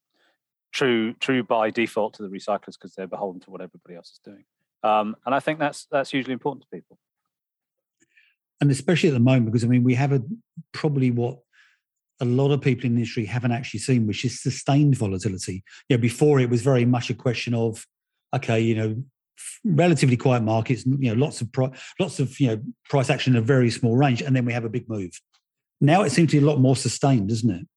true 0.72 1.14
true 1.14 1.44
by 1.44 1.70
default 1.70 2.14
to 2.16 2.24
the 2.24 2.30
recyclers 2.30 2.74
because 2.80 2.94
they're 2.96 3.08
beholden 3.08 3.42
to 3.42 3.50
what 3.50 3.62
everybody 3.62 3.96
else 3.96 4.12
is 4.12 4.20
doing. 4.24 4.44
Um, 4.84 5.16
and 5.26 5.34
I 5.34 5.40
think 5.40 5.58
that's 5.58 5.88
that's 5.92 6.12
hugely 6.12 6.34
important 6.34 6.64
to 6.64 6.68
people. 6.76 7.00
And 8.60 8.70
especially 8.70 9.10
at 9.10 9.14
the 9.14 9.20
moment, 9.20 9.48
because 9.48 9.64
I 9.64 9.68
mean, 9.68 9.84
we 9.84 9.96
have 9.96 10.12
a 10.12 10.22
probably 10.72 11.10
what 11.10 11.40
a 12.22 12.26
lot 12.26 12.52
of 12.52 12.62
people 12.62 12.86
in 12.86 12.94
the 12.94 13.02
industry 13.02 13.26
haven't 13.26 13.52
actually 13.52 13.80
seen, 13.80 14.08
which 14.08 14.24
is 14.24 14.42
sustained 14.42 14.96
volatility. 14.96 15.64
You 15.90 15.98
know, 15.98 16.02
before 16.02 16.40
it 16.40 16.50
was 16.50 16.62
very 16.62 16.86
much 16.86 17.10
a 17.10 17.16
question 17.16 17.54
of, 17.54 17.86
okay, 18.36 18.60
you 18.60 18.76
know, 18.76 19.04
relatively 19.66 20.18
quiet 20.18 20.44
markets, 20.44 20.86
you 20.86 21.14
know, 21.14 21.20
lots 21.20 21.42
of 21.42 21.52
pri- 21.52 21.72
lots 22.00 22.20
of 22.20 22.40
you 22.40 22.48
know 22.48 22.62
price 22.90 23.10
action 23.10 23.36
in 23.36 23.42
a 23.42 23.46
very 23.46 23.70
small 23.70 23.98
range, 23.98 24.22
and 24.22 24.36
then 24.36 24.46
we 24.46 24.54
have 24.54 24.66
a 24.66 24.70
big 24.70 24.88
move. 24.88 25.20
Now 25.82 26.04
it 26.04 26.12
seems 26.12 26.32
to 26.32 26.40
be 26.40 26.46
a 26.46 26.48
lot 26.48 26.60
more 26.60 26.76
sustained, 26.76 27.30
doesn't 27.30 27.50
it? 27.50 27.68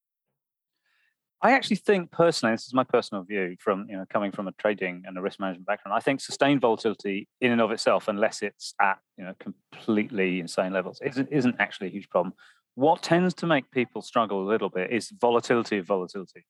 I 1.44 1.52
actually 1.52 1.76
think 1.76 2.10
personally, 2.10 2.54
this 2.54 2.66
is 2.66 2.72
my 2.72 2.84
personal 2.84 3.22
view 3.22 3.56
from 3.60 3.86
you 3.88 3.96
know 3.96 4.04
coming 4.08 4.32
from 4.32 4.48
a 4.48 4.52
trading 4.52 5.04
and 5.06 5.16
a 5.18 5.20
risk 5.20 5.40
management 5.40 5.66
background. 5.66 5.94
I 5.94 6.00
think 6.00 6.20
sustained 6.20 6.60
volatility 6.60 7.28
in 7.40 7.52
and 7.52 7.60
of 7.60 7.70
itself, 7.70 8.08
unless 8.08 8.42
it's 8.42 8.74
at 8.80 8.98
you 9.18 9.24
know 9.24 9.34
completely 9.38 10.40
insane 10.40 10.72
levels, 10.72 11.00
isn't 11.02 11.28
isn't 11.30 11.56
actually 11.58 11.88
a 11.88 11.90
huge 11.90 12.08
problem. 12.08 12.34
What 12.74 13.02
tends 13.02 13.34
to 13.34 13.46
make 13.46 13.70
people 13.70 14.02
struggle 14.02 14.42
a 14.42 14.48
little 14.48 14.68
bit 14.68 14.90
is 14.90 15.12
volatility 15.20 15.78
of 15.78 15.86
volatility, 15.86 16.44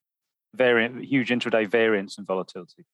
variant, 0.55 1.05
huge 1.05 1.29
intraday 1.29 1.69
variance 1.69 2.17
and 2.17 2.26
volatility, 2.26 2.85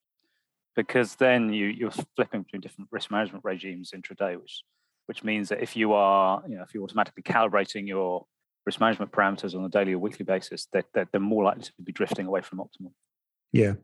because 0.74 1.14
then 1.16 1.52
you 1.52 1.66
you're 1.66 1.92
flipping 2.16 2.42
between 2.42 2.60
different 2.60 2.88
risk 2.90 3.10
management 3.10 3.44
regimes 3.44 3.92
intraday, 3.94 4.40
which 4.40 4.64
which 5.06 5.22
means 5.22 5.48
that 5.48 5.62
if 5.62 5.76
you 5.76 5.92
are 5.92 6.42
you 6.48 6.56
know 6.56 6.62
if 6.62 6.74
you're 6.74 6.82
automatically 6.82 7.22
calibrating 7.22 7.86
your 7.86 8.26
risk 8.66 8.80
management 8.80 9.12
parameters 9.12 9.54
on 9.54 9.64
a 9.64 9.68
daily 9.68 9.92
or 9.92 9.98
weekly 9.98 10.24
basis, 10.24 10.66
they're, 10.72 10.84
they're, 10.92 11.08
they're 11.10 11.20
more 11.20 11.44
likely 11.44 11.62
to 11.62 11.72
be 11.82 11.92
drifting 11.92 12.26
away 12.26 12.40
from 12.40 12.58
optimal. 12.58 12.92
Yeah, 13.52 13.74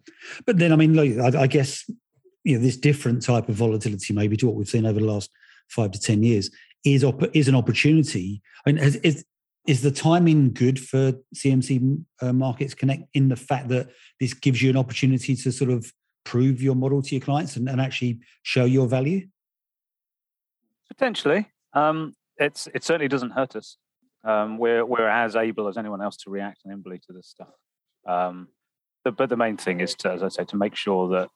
but 0.45 0.59
then 0.59 0.73
I 0.73 0.77
mean, 0.77 1.21
I, 1.21 1.43
I, 1.43 1.47
guess 1.47 1.89
you 2.45 2.57
know 2.57 2.63
this 2.63 2.77
different 2.77 3.23
type 3.23 3.49
of 3.49 3.57
volatility, 3.57 4.15
maybe 4.15 4.37
to 4.37 4.47
what 4.47 4.55
we've 4.55 4.69
seen 4.69 4.87
over 4.87 5.01
the 5.01 5.07
last 5.07 5.31
five 5.69 5.91
to 5.93 6.01
ten 6.01 6.23
years, 6.23 6.51
is 6.85 7.03
op- 7.03 7.35
is 7.35 7.49
an 7.49 7.57
opportunity. 7.57 8.43
I 8.65 8.73
mean, 8.73 8.83
is 8.83 9.25
is 9.67 9.83
the 9.83 9.91
timing 9.91 10.53
good 10.53 10.79
for 10.79 11.13
CMC 11.35 12.05
uh, 12.23 12.33
Markets 12.33 12.75
Connect 12.75 13.03
in 13.15 13.29
the 13.29 13.37
fact 13.37 13.69
that 13.69 13.89
this 14.21 14.35
gives 14.35 14.63
you 14.63 14.71
an 14.71 14.77
opportunity 14.77 15.35
to 15.37 15.53
sort 15.53 15.71
of 15.71 15.93
prove 16.25 16.63
your 16.63 16.75
model 16.75 17.03
to 17.03 17.15
your 17.15 17.23
clients 17.23 17.57
and, 17.57 17.69
and 17.69 17.81
actually 17.81 18.21
show 18.43 18.65
your 18.65 18.87
value? 18.87 19.27
Potentially, 20.89 21.51
um, 21.73 22.15
it's 22.39 22.69
it 22.75 22.85
certainly 22.85 23.09
doesn't 23.09 23.31
hurt 23.31 23.57
us 23.57 23.77
um, 24.27 24.59
we're 24.59 24.85
we're 24.85 25.09
as 25.09 25.37
able 25.37 25.69
as 25.69 25.79
anyone 25.79 26.03
else 26.03 26.17
to 26.19 26.31
react 26.31 26.63
nimbly 26.67 26.99
to 27.07 27.13
this 27.13 27.29
stuff. 27.29 27.55
Um, 28.07 28.49
but, 29.05 29.17
but 29.17 29.29
the 29.29 29.37
main 29.37 29.57
thing 29.57 29.81
is 29.81 29.95
to, 29.97 30.11
as 30.11 30.23
I 30.23 30.29
say, 30.29 30.45
to 30.47 30.57
make 30.57 30.75
sure 30.75 31.09
that 31.11 31.31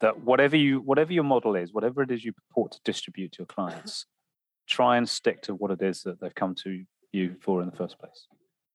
that 0.00 0.24
whatever 0.24 0.56
you 0.56 0.80
whatever 0.80 1.12
your 1.12 1.24
model 1.24 1.54
is, 1.54 1.72
whatever 1.72 2.02
it 2.02 2.10
is 2.10 2.24
you 2.24 2.32
purport 2.32 2.72
to 2.72 2.80
distribute 2.84 3.32
to 3.32 3.40
your 3.40 3.46
clients, 3.46 4.06
try 4.66 4.96
and 4.96 5.06
stick 5.06 5.42
to 5.42 5.54
what 5.54 5.70
it 5.70 5.82
is 5.82 6.02
that 6.02 6.18
they've 6.20 6.34
come 6.34 6.54
to 6.64 6.84
you 7.12 7.36
for 7.40 7.62
in 7.62 7.70
the 7.70 7.76
first 7.76 7.98
place. 7.98 8.26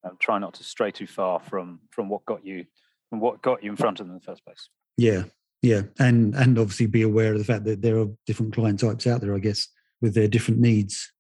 And 0.03 0.19
try 0.19 0.39
not 0.39 0.53
to 0.55 0.63
stray 0.63 0.91
too 0.91 1.07
far 1.07 1.39
from 1.39 1.79
from 1.91 2.07
what 2.09 2.25
got 2.25 2.45
you 2.45 2.65
from 3.09 3.19
what 3.19 3.41
got 3.41 3.63
you 3.63 3.71
in 3.71 3.77
front 3.77 3.99
of 3.99 4.07
them 4.07 4.15
in 4.15 4.19
the 4.19 4.25
first 4.25 4.43
place. 4.45 4.69
Yeah, 4.97 5.23
yeah, 5.61 5.81
and 5.99 6.35
and 6.35 6.57
obviously 6.57 6.85
be 6.85 7.01
aware 7.01 7.33
of 7.33 7.39
the 7.39 7.45
fact 7.45 7.65
that 7.65 7.81
there 7.81 7.99
are 7.99 8.07
different 8.25 8.53
client 8.53 8.79
types 8.79 9.07
out 9.07 9.21
there, 9.21 9.35
I 9.35 9.39
guess, 9.39 9.67
with 10.01 10.13
their 10.13 10.27
different 10.27 10.59
needs. 10.59 11.11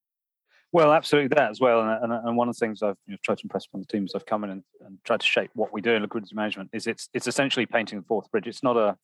Well, 0.71 0.91
absolutely 0.91 1.29
that 1.35 1.49
as 1.49 1.61
well. 1.61 1.81
And, 1.81 2.03
and, 2.03 2.27
and 2.27 2.37
one 2.37 2.49
of 2.49 2.55
the 2.55 2.59
things 2.59 2.83
I've 2.83 2.97
you 3.07 3.13
know, 3.13 3.17
tried 3.23 3.37
to 3.39 3.45
impress 3.45 3.65
upon 3.65 3.81
the 3.81 3.87
teams 3.87 4.13
I've 4.13 4.25
come 4.25 4.43
in 4.43 4.49
and, 4.49 4.63
and 4.85 4.97
tried 5.05 5.21
to 5.21 5.25
shape 5.25 5.49
what 5.53 5.71
we 5.71 5.81
do 5.81 5.93
in 5.93 6.01
liquidity 6.01 6.35
management 6.35 6.69
is 6.73 6.87
it's 6.87 7.09
it's 7.13 7.27
essentially 7.27 7.65
painting 7.65 7.99
the 7.99 8.05
Forth 8.05 8.29
bridge. 8.31 8.47
It's 8.47 8.63
not 8.63 8.77
a 8.77 8.97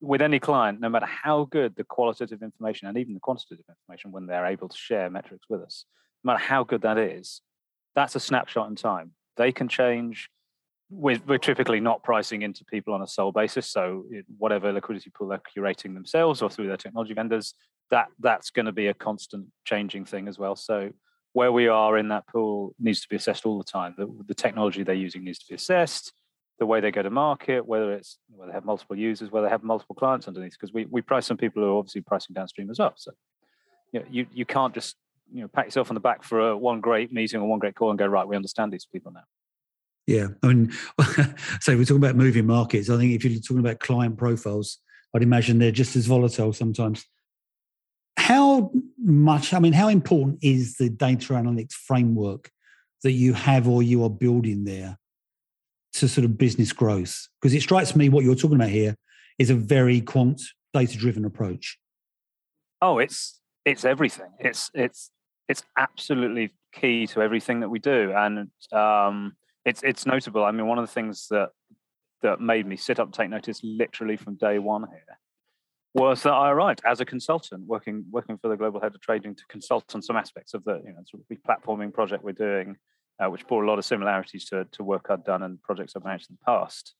with 0.00 0.22
any 0.22 0.38
client, 0.38 0.80
no 0.80 0.88
matter 0.88 1.06
how 1.06 1.44
good 1.44 1.76
the 1.76 1.84
qualitative 1.84 2.42
information 2.42 2.88
and 2.88 2.98
even 2.98 3.14
the 3.14 3.20
quantitative 3.20 3.64
information 3.68 4.12
when 4.12 4.26
they're 4.26 4.46
able 4.46 4.68
to 4.68 4.76
share 4.76 5.10
metrics 5.10 5.46
with 5.48 5.62
us, 5.62 5.84
no 6.26 6.32
matter 6.32 6.44
how 6.44 6.64
good 6.64 6.82
that 6.82 6.98
is, 6.98 7.40
that's 7.94 8.16
a 8.16 8.20
snapshot 8.20 8.68
in 8.68 8.74
time. 8.74 9.12
They 9.36 9.52
can 9.52 9.68
change. 9.68 10.28
We're, 10.90 11.20
we're 11.24 11.38
typically 11.38 11.78
not 11.78 12.02
pricing 12.02 12.42
into 12.42 12.64
people 12.64 12.94
on 12.94 13.02
a 13.02 13.06
sole 13.06 13.30
basis. 13.30 13.66
So 13.68 14.04
whatever 14.36 14.72
liquidity 14.72 15.10
pool 15.16 15.28
they're 15.28 15.40
curating 15.56 15.94
themselves 15.94 16.42
or 16.42 16.50
through 16.50 16.66
their 16.66 16.76
technology 16.76 17.14
vendors, 17.14 17.54
that 17.90 18.08
that's 18.18 18.50
going 18.50 18.66
to 18.66 18.72
be 18.72 18.88
a 18.88 18.94
constant 18.94 19.46
changing 19.64 20.04
thing 20.04 20.26
as 20.26 20.36
well. 20.36 20.56
So 20.56 20.90
where 21.32 21.52
we 21.52 21.68
are 21.68 21.96
in 21.96 22.08
that 22.08 22.26
pool 22.26 22.74
needs 22.80 23.00
to 23.02 23.08
be 23.08 23.16
assessed 23.16 23.46
all 23.46 23.58
the 23.58 23.64
time. 23.64 23.94
The, 23.96 24.12
the 24.26 24.34
technology 24.34 24.82
they're 24.82 24.94
using 24.94 25.22
needs 25.22 25.38
to 25.38 25.46
be 25.48 25.54
assessed. 25.54 26.12
the 26.58 26.66
way 26.66 26.80
they 26.80 26.90
go 26.90 27.02
to 27.02 27.10
market, 27.10 27.66
whether 27.66 27.92
it's 27.92 28.18
whether 28.30 28.50
they 28.50 28.54
have 28.54 28.64
multiple 28.64 28.96
users, 28.96 29.30
whether 29.30 29.46
they 29.46 29.50
have 29.50 29.62
multiple 29.62 29.94
clients 29.94 30.26
underneath, 30.26 30.52
because 30.52 30.72
we, 30.72 30.86
we 30.86 31.02
price 31.02 31.26
some 31.26 31.36
people 31.36 31.62
who 31.62 31.68
are 31.74 31.78
obviously 31.78 32.00
pricing 32.00 32.34
downstream 32.34 32.70
as 32.70 32.78
well. 32.78 32.94
So 32.96 33.12
you 33.92 34.00
know, 34.00 34.06
you, 34.10 34.26
you 34.32 34.44
can't 34.44 34.74
just 34.74 34.96
you 35.32 35.42
know 35.42 35.48
pat 35.48 35.66
yourself 35.66 35.90
on 35.90 35.94
the 35.94 36.00
back 36.00 36.22
for 36.22 36.50
a 36.50 36.56
one 36.56 36.80
great 36.80 37.12
meeting 37.12 37.40
or 37.40 37.48
one 37.48 37.58
great 37.58 37.74
call 37.74 37.90
and 37.90 37.98
go 37.98 38.06
right. 38.06 38.26
We 38.26 38.36
understand 38.36 38.72
these 38.72 38.86
people 38.86 39.12
now. 39.12 39.24
Yeah, 40.06 40.28
I 40.42 40.46
mean, 40.48 40.72
so 41.60 41.76
we're 41.76 41.84
talking 41.84 41.96
about 41.96 42.14
moving 42.14 42.46
markets. 42.46 42.88
I 42.88 42.96
think 42.96 43.12
if 43.12 43.24
you're 43.24 43.40
talking 43.40 43.58
about 43.58 43.80
client 43.80 44.16
profiles, 44.16 44.78
I'd 45.14 45.22
imagine 45.22 45.58
they're 45.58 45.72
just 45.72 45.96
as 45.96 46.06
volatile 46.06 46.52
sometimes. 46.52 47.04
How 48.16 48.70
much? 48.98 49.52
I 49.52 49.58
mean, 49.58 49.72
how 49.72 49.88
important 49.88 50.38
is 50.42 50.76
the 50.76 50.88
data 50.88 51.32
analytics 51.32 51.72
framework 51.72 52.50
that 53.02 53.12
you 53.12 53.34
have 53.34 53.68
or 53.68 53.82
you 53.82 54.04
are 54.04 54.10
building 54.10 54.64
there 54.64 54.98
to 55.94 56.08
sort 56.08 56.24
of 56.24 56.38
business 56.38 56.72
growth? 56.72 57.28
Because 57.40 57.54
it 57.54 57.62
strikes 57.62 57.96
me 57.96 58.08
what 58.08 58.24
you're 58.24 58.34
talking 58.36 58.56
about 58.56 58.70
here 58.70 58.96
is 59.38 59.50
a 59.50 59.54
very 59.54 60.00
quant 60.00 60.40
data 60.72 60.96
driven 60.96 61.24
approach. 61.24 61.78
Oh, 62.80 62.98
it's 62.98 63.40
it's 63.64 63.84
everything. 63.84 64.30
It's 64.38 64.70
it's 64.72 65.10
it's 65.48 65.62
absolutely 65.78 66.52
key 66.72 67.06
to 67.08 67.22
everything 67.22 67.60
that 67.60 67.68
we 67.68 67.78
do, 67.78 68.12
and 68.14 68.50
um, 68.72 69.36
it's 69.64 69.82
it's 69.82 70.06
notable. 70.06 70.44
I 70.44 70.50
mean, 70.50 70.66
one 70.66 70.78
of 70.78 70.86
the 70.86 70.92
things 70.92 71.26
that 71.30 71.50
that 72.22 72.40
made 72.40 72.66
me 72.66 72.76
sit 72.76 72.98
up 72.98 73.12
take 73.12 73.30
notice 73.30 73.60
literally 73.62 74.16
from 74.16 74.36
day 74.36 74.58
one 74.58 74.84
here 74.90 75.18
was 75.94 76.22
that 76.22 76.32
I 76.32 76.50
arrived 76.50 76.82
as 76.84 77.00
a 77.00 77.04
consultant, 77.04 77.66
working 77.66 78.04
working 78.10 78.38
for 78.38 78.48
the 78.48 78.56
global 78.56 78.80
head 78.80 78.94
of 78.94 79.00
trading 79.00 79.34
to 79.34 79.42
consult 79.48 79.94
on 79.94 80.02
some 80.02 80.16
aspects 80.16 80.54
of 80.54 80.64
the 80.64 80.82
you 80.84 80.92
know 80.92 81.02
sort 81.06 81.22
of 81.22 81.38
platforming 81.42 81.92
project 81.92 82.22
we're 82.22 82.32
doing, 82.32 82.76
uh, 83.18 83.30
which 83.30 83.46
bore 83.46 83.64
a 83.64 83.68
lot 83.68 83.78
of 83.78 83.84
similarities 83.84 84.44
to 84.46 84.66
to 84.72 84.84
work 84.84 85.06
I'd 85.08 85.24
done 85.24 85.42
and 85.42 85.62
projects 85.62 85.94
I've 85.96 86.04
managed 86.04 86.30
in 86.30 86.36
the 86.38 86.44
past. 86.52 86.94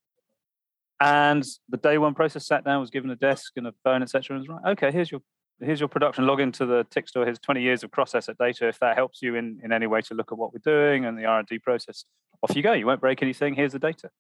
And 0.99 1.45
the 1.69 1.77
day 1.77 1.99
one 1.99 2.15
process 2.15 2.47
sat 2.47 2.65
down, 2.65 2.81
was 2.81 2.89
given 2.89 3.11
a 3.11 3.17
desk 3.17 3.53
and 3.57 3.67
a 3.67 3.75
phone, 3.85 4.03
etc. 4.03 4.35
And 4.35 4.41
was 4.41 4.49
right, 4.49 4.73
okay, 4.73 4.91
here's 4.91 5.11
your 5.11 5.21
here's 5.61 5.81
your 5.81 5.89
production 5.89 6.27
log 6.27 6.41
into 6.41 6.67
the 6.67 6.87
tick 6.91 7.09
store. 7.09 7.25
Here's 7.25 7.39
20 7.39 7.63
years 7.63 7.83
of 7.83 7.91
cross 7.91 8.15
asset 8.15 8.37
data. 8.39 8.69
If 8.69 8.79
that 8.81 8.97
helps 8.97 9.23
you 9.23 9.35
in, 9.35 9.61
in 9.63 9.73
any 9.73 9.87
way 9.87 10.01
to 10.03 10.15
look 10.15 10.33
at 10.33 10.39
what 10.39 10.53
we're 10.53 10.61
doing 10.65 11.05
and 11.05 11.19
the 11.19 11.25
R&D 11.25 11.61
process, 11.61 12.05
off 12.43 12.55
you 12.55 12.63
go. 12.63 12.73
You 12.73 12.87
won't 12.87 13.01
break 13.01 13.23
anything. 13.23 13.55
Here's 13.55 13.73
the 13.73 13.79
data. 13.79 14.11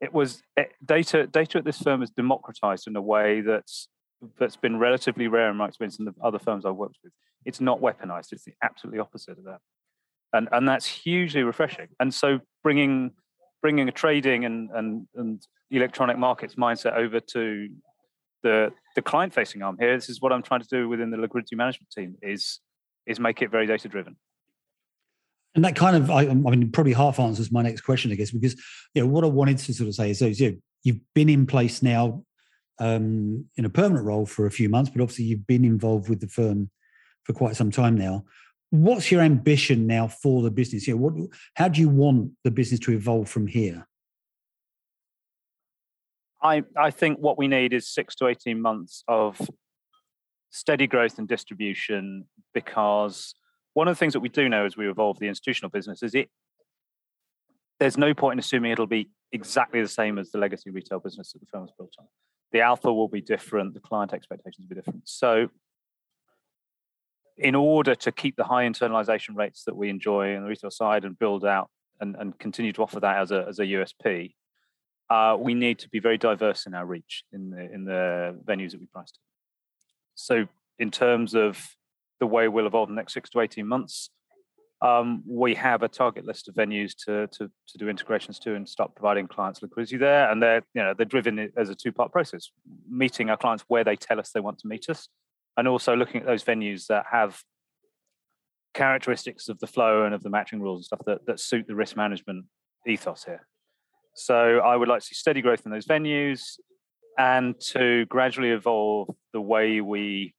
It 0.00 0.12
was 0.12 0.42
it, 0.56 0.60
eh, 0.60 0.74
data. 0.84 1.26
Data 1.26 1.58
at 1.58 1.64
this 1.64 1.78
firm 1.78 2.02
is 2.02 2.10
democratized 2.10 2.86
in 2.86 2.96
a 2.96 3.02
way 3.02 3.40
that's 3.42 3.88
that's 4.38 4.56
been 4.56 4.78
relatively 4.78 5.28
rare 5.28 5.50
in 5.50 5.56
my 5.56 5.68
experience 5.68 5.98
in 5.98 6.04
the 6.04 6.14
other 6.22 6.38
firms 6.38 6.64
I've 6.64 6.76
worked 6.76 6.98
with. 7.04 7.12
It's 7.44 7.60
not 7.60 7.80
weaponized. 7.80 8.32
It's 8.32 8.44
the 8.44 8.54
absolutely 8.62 9.00
opposite 9.00 9.38
of 9.38 9.44
that, 9.44 9.58
and 10.32 10.48
and 10.52 10.66
that's 10.66 10.86
hugely 10.86 11.42
refreshing. 11.42 11.88
And 12.00 12.12
so 12.12 12.40
bringing 12.62 13.12
bringing 13.62 13.88
a 13.88 13.92
trading 13.92 14.46
and 14.46 14.70
and 14.70 15.06
and 15.14 15.46
electronic 15.70 16.18
markets 16.18 16.54
mindset 16.54 16.94
over 16.94 17.20
to 17.20 17.68
the 18.42 18.72
the 18.96 19.02
client 19.02 19.34
facing 19.34 19.62
arm 19.62 19.76
here. 19.78 19.94
This 19.94 20.08
is 20.08 20.20
what 20.20 20.32
I'm 20.32 20.42
trying 20.42 20.62
to 20.62 20.68
do 20.68 20.88
within 20.88 21.10
the 21.10 21.16
liquidity 21.16 21.56
management 21.56 21.90
team 21.90 22.16
is 22.22 22.60
is 23.06 23.20
make 23.20 23.42
it 23.42 23.50
very 23.50 23.66
data 23.66 23.88
driven. 23.88 24.16
And 25.54 25.64
that 25.64 25.74
kind 25.74 25.96
of, 25.96 26.10
I, 26.10 26.28
I, 26.28 26.34
mean, 26.34 26.70
probably 26.70 26.92
half 26.92 27.18
answers 27.18 27.50
my 27.50 27.62
next 27.62 27.80
question, 27.80 28.12
I 28.12 28.14
guess, 28.14 28.30
because 28.30 28.54
you 28.94 29.02
know 29.02 29.08
what 29.08 29.24
I 29.24 29.26
wanted 29.26 29.58
to 29.58 29.74
sort 29.74 29.88
of 29.88 29.94
say 29.94 30.10
is, 30.10 30.20
you 30.40 30.60
you've 30.84 31.00
been 31.14 31.28
in 31.28 31.46
place 31.46 31.82
now 31.82 32.24
um, 32.78 33.44
in 33.56 33.64
a 33.64 33.70
permanent 33.70 34.06
role 34.06 34.26
for 34.26 34.46
a 34.46 34.50
few 34.50 34.68
months, 34.68 34.90
but 34.90 35.02
obviously 35.02 35.26
you've 35.26 35.46
been 35.46 35.64
involved 35.64 36.08
with 36.08 36.20
the 36.20 36.28
firm 36.28 36.70
for 37.24 37.32
quite 37.32 37.56
some 37.56 37.70
time 37.70 37.96
now. 37.96 38.24
What's 38.70 39.10
your 39.10 39.20
ambition 39.20 39.86
now 39.86 40.06
for 40.06 40.42
the 40.42 40.50
business? 40.50 40.86
You 40.86 40.94
know, 40.94 41.00
what, 41.00 41.14
how 41.54 41.68
do 41.68 41.80
you 41.80 41.88
want 41.88 42.32
the 42.44 42.50
business 42.52 42.80
to 42.80 42.92
evolve 42.92 43.28
from 43.28 43.46
here? 43.48 43.86
I, 46.42 46.62
I 46.76 46.90
think 46.90 47.18
what 47.18 47.38
we 47.38 47.48
need 47.48 47.72
is 47.72 47.88
six 47.88 48.14
to 48.16 48.26
18 48.26 48.60
months 48.60 49.04
of 49.08 49.40
steady 50.50 50.86
growth 50.86 51.18
and 51.18 51.28
distribution 51.28 52.24
because 52.54 53.34
one 53.74 53.88
of 53.88 53.94
the 53.94 53.98
things 53.98 54.14
that 54.14 54.20
we 54.20 54.28
do 54.28 54.48
know 54.48 54.64
as 54.64 54.76
we 54.76 54.88
evolve 54.88 55.18
the 55.18 55.28
institutional 55.28 55.70
business 55.70 56.02
is 56.02 56.14
it 56.14 56.28
there's 57.78 57.96
no 57.96 58.12
point 58.12 58.34
in 58.34 58.38
assuming 58.38 58.72
it'll 58.72 58.86
be 58.86 59.08
exactly 59.32 59.80
the 59.80 59.88
same 59.88 60.18
as 60.18 60.30
the 60.30 60.38
legacy 60.38 60.70
retail 60.70 60.98
business 60.98 61.32
that 61.32 61.38
the 61.38 61.46
firm 61.46 61.62
was 61.62 61.72
built 61.78 61.94
on. 61.98 62.06
The 62.52 62.60
alpha 62.60 62.92
will 62.92 63.08
be 63.08 63.20
different, 63.20 63.74
the 63.74 63.80
client 63.80 64.12
expectations 64.12 64.66
will 64.66 64.74
be 64.74 64.80
different. 64.80 65.08
So 65.08 65.48
in 67.38 67.54
order 67.54 67.94
to 67.94 68.12
keep 68.12 68.36
the 68.36 68.44
high 68.44 68.68
internalization 68.68 69.34
rates 69.34 69.64
that 69.64 69.76
we 69.76 69.88
enjoy 69.88 70.36
on 70.36 70.42
the 70.42 70.48
retail 70.48 70.70
side 70.70 71.04
and 71.04 71.18
build 71.18 71.44
out 71.44 71.70
and, 72.00 72.16
and 72.16 72.38
continue 72.38 72.72
to 72.72 72.82
offer 72.82 73.00
that 73.00 73.16
as 73.16 73.30
a, 73.30 73.46
as 73.48 73.58
a 73.58 73.64
USP, 73.64 74.34
uh, 75.10 75.36
we 75.38 75.54
need 75.54 75.78
to 75.80 75.88
be 75.88 75.98
very 75.98 76.16
diverse 76.16 76.66
in 76.66 76.74
our 76.74 76.86
reach 76.86 77.24
in 77.32 77.50
the 77.50 77.72
in 77.72 77.84
the 77.84 78.38
venues 78.44 78.70
that 78.70 78.80
we 78.80 78.86
price 78.86 79.10
priced. 79.12 79.18
So 80.14 80.46
in 80.78 80.90
terms 80.90 81.34
of 81.34 81.76
the 82.20 82.26
way 82.26 82.48
we'll 82.48 82.66
evolve 82.66 82.88
in 82.88 82.94
the 82.94 83.00
next 83.00 83.14
six 83.14 83.28
to 83.30 83.40
eighteen 83.40 83.66
months, 83.66 84.10
um, 84.82 85.22
we 85.26 85.54
have 85.54 85.82
a 85.82 85.88
target 85.88 86.24
list 86.24 86.48
of 86.48 86.54
venues 86.54 86.94
to, 87.06 87.26
to 87.28 87.50
to 87.68 87.78
do 87.78 87.88
integrations 87.88 88.38
to 88.40 88.54
and 88.54 88.68
start 88.68 88.94
providing 88.94 89.26
clients 89.26 89.62
liquidity 89.62 89.96
there. 89.96 90.30
And 90.30 90.40
they're 90.42 90.62
you 90.74 90.82
know 90.82 90.94
they're 90.94 91.06
driven 91.06 91.50
as 91.56 91.68
a 91.70 91.74
two 91.74 91.92
part 91.92 92.12
process, 92.12 92.50
meeting 92.88 93.30
our 93.30 93.36
clients 93.36 93.64
where 93.68 93.84
they 93.84 93.96
tell 93.96 94.20
us 94.20 94.30
they 94.30 94.40
want 94.40 94.58
to 94.60 94.68
meet 94.68 94.88
us, 94.88 95.08
and 95.56 95.66
also 95.66 95.96
looking 95.96 96.20
at 96.20 96.26
those 96.26 96.44
venues 96.44 96.86
that 96.86 97.06
have 97.10 97.42
characteristics 98.74 99.48
of 99.48 99.58
the 99.58 99.66
flow 99.66 100.04
and 100.04 100.14
of 100.14 100.22
the 100.22 100.30
matching 100.30 100.60
rules 100.60 100.78
and 100.78 100.84
stuff 100.84 101.00
that, 101.04 101.26
that 101.26 101.40
suit 101.40 101.66
the 101.66 101.74
risk 101.74 101.96
management 101.96 102.46
ethos 102.86 103.24
here. 103.24 103.44
So 104.20 104.58
I 104.58 104.76
would 104.76 104.88
like 104.88 105.00
to 105.00 105.06
see 105.06 105.14
steady 105.14 105.40
growth 105.40 105.62
in 105.64 105.72
those 105.72 105.86
venues 105.86 106.58
and 107.18 107.58
to 107.60 108.06
gradually 108.06 108.50
evolve 108.50 109.14
the 109.32 109.40
way 109.40 109.80
we 109.80 110.34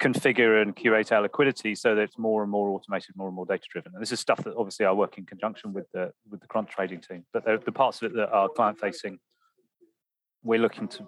configure 0.00 0.60
and 0.60 0.76
curate 0.76 1.12
our 1.12 1.22
liquidity 1.22 1.74
so 1.74 1.94
that 1.94 2.02
it's 2.02 2.18
more 2.18 2.42
and 2.42 2.50
more 2.50 2.68
automated, 2.68 3.16
more 3.16 3.28
and 3.28 3.36
more 3.36 3.46
data 3.46 3.64
driven. 3.70 3.92
And 3.94 4.02
this 4.02 4.12
is 4.12 4.20
stuff 4.20 4.42
that 4.44 4.54
obviously 4.56 4.86
I 4.86 4.92
work 4.92 5.18
in 5.18 5.26
conjunction 5.26 5.72
with 5.72 5.86
the 5.92 6.12
with 6.30 6.40
the 6.40 6.46
quant 6.46 6.68
trading 6.68 7.00
team. 7.00 7.24
But 7.32 7.44
the, 7.44 7.60
the 7.64 7.72
parts 7.72 8.00
of 8.02 8.12
it 8.12 8.16
that 8.16 8.30
are 8.30 8.48
client 8.48 8.78
facing, 8.78 9.18
we're 10.42 10.60
looking 10.60 10.88
to 10.88 11.06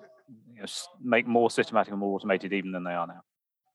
you 0.54 0.60
know, 0.60 0.66
make 1.02 1.26
more 1.26 1.50
systematic 1.50 1.92
and 1.92 2.00
more 2.00 2.14
automated 2.14 2.52
even 2.52 2.72
than 2.72 2.84
they 2.84 2.92
are 2.92 3.06
now. 3.06 3.20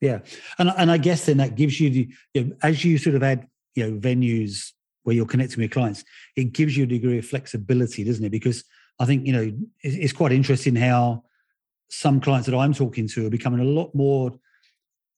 Yeah, 0.02 0.20
and 0.58 0.74
and 0.78 0.92
I 0.92 0.98
guess 0.98 1.26
then 1.26 1.38
that 1.38 1.56
gives 1.56 1.80
you 1.80 1.90
the 1.90 2.10
you 2.34 2.44
know, 2.44 2.56
as 2.64 2.84
you 2.84 2.98
sort 2.98 3.16
of 3.16 3.24
add 3.24 3.48
you 3.76 3.90
know 3.90 3.98
venues 3.98 4.72
where 5.04 5.16
you're 5.16 5.26
connecting 5.26 5.62
with 5.62 5.72
clients, 5.72 6.04
it 6.36 6.54
gives 6.54 6.78
you 6.78 6.84
a 6.84 6.88
degree 6.88 7.18
of 7.18 7.26
flexibility, 7.26 8.04
doesn't 8.04 8.24
it? 8.24 8.30
Because 8.30 8.64
I 9.00 9.06
think, 9.06 9.26
you 9.26 9.34
know, 9.34 9.52
it's 9.82 10.14
quite 10.14 10.32
interesting 10.32 10.76
how 10.76 11.24
some 11.90 12.22
clients 12.22 12.48
that 12.48 12.56
I'm 12.56 12.74
talking 12.74 13.08
to 13.10 13.28
are 13.28 13.32
becoming 13.32 13.60
a 13.60 13.64
lot 13.64 13.94
more, 13.96 14.32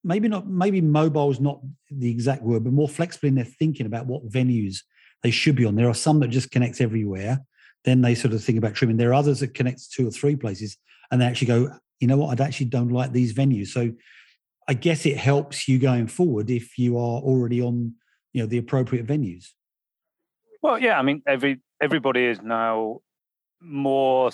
maybe 0.02 0.28
not, 0.28 0.48
maybe 0.48 0.80
mobile 0.80 1.30
is 1.30 1.40
not 1.40 1.60
the 1.90 2.10
exact 2.10 2.42
word, 2.42 2.64
but 2.64 2.72
more 2.72 2.88
flexible 2.88 3.28
in 3.28 3.34
their 3.34 3.44
thinking 3.44 3.86
about 3.86 4.06
what 4.06 4.28
venues 4.28 4.78
they 5.22 5.30
should 5.30 5.56
be 5.56 5.64
on. 5.64 5.76
There 5.76 5.88
are 5.88 5.94
some 5.94 6.20
that 6.20 6.28
just 6.28 6.50
connect 6.50 6.80
everywhere. 6.80 7.40
Then 7.84 8.00
they 8.00 8.14
sort 8.14 8.34
of 8.34 8.42
think 8.42 8.58
about 8.58 8.74
trimming. 8.74 8.96
There 8.96 9.10
are 9.10 9.14
others 9.14 9.40
that 9.40 9.54
connect 9.54 9.92
two 9.92 10.08
or 10.08 10.10
three 10.10 10.36
places 10.36 10.76
and 11.10 11.20
they 11.20 11.26
actually 11.26 11.48
go, 11.48 11.70
you 12.00 12.08
know 12.08 12.16
what, 12.16 12.40
I 12.40 12.44
actually 12.44 12.66
don't 12.66 12.88
like 12.88 13.12
these 13.12 13.34
venues. 13.34 13.68
So 13.68 13.92
I 14.66 14.74
guess 14.74 15.04
it 15.04 15.16
helps 15.16 15.68
you 15.68 15.78
going 15.78 16.06
forward 16.06 16.50
if 16.50 16.78
you 16.78 16.96
are 16.96 17.20
already 17.20 17.60
on, 17.60 17.94
you 18.32 18.42
know, 18.42 18.46
the 18.46 18.58
appropriate 18.58 19.06
venues. 19.06 19.50
Well, 20.64 20.78
yeah, 20.78 20.98
I 20.98 21.02
mean, 21.02 21.22
every 21.26 21.60
everybody 21.78 22.24
is 22.24 22.40
now 22.40 23.00
more 23.60 24.30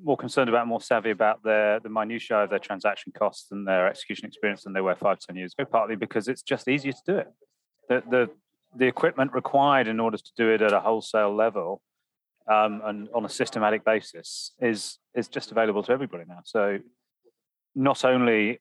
more 0.00 0.16
concerned 0.16 0.48
about, 0.48 0.68
more 0.68 0.80
savvy 0.80 1.10
about 1.10 1.42
their 1.42 1.80
the 1.80 1.88
minutiae 1.88 2.44
of 2.44 2.50
their 2.50 2.60
transaction 2.60 3.10
costs 3.12 3.50
and 3.50 3.66
their 3.66 3.88
execution 3.88 4.26
experience 4.26 4.62
than 4.62 4.74
they 4.74 4.80
were 4.80 4.94
five, 4.94 5.18
ten 5.18 5.34
years 5.34 5.52
ago. 5.58 5.68
Partly 5.68 5.96
because 5.96 6.28
it's 6.28 6.42
just 6.42 6.68
easier 6.68 6.92
to 6.92 7.02
do 7.04 7.16
it. 7.16 7.28
The 7.88 8.02
the 8.08 8.30
the 8.76 8.86
equipment 8.86 9.32
required 9.32 9.88
in 9.88 9.98
order 9.98 10.18
to 10.18 10.32
do 10.36 10.50
it 10.50 10.62
at 10.62 10.72
a 10.72 10.78
wholesale 10.78 11.34
level 11.34 11.82
um, 12.48 12.80
and 12.84 13.08
on 13.12 13.24
a 13.24 13.28
systematic 13.28 13.84
basis 13.84 14.52
is 14.60 15.00
is 15.16 15.26
just 15.26 15.50
available 15.50 15.82
to 15.82 15.90
everybody 15.90 16.22
now. 16.28 16.42
So 16.44 16.78
not 17.74 18.04
only 18.04 18.60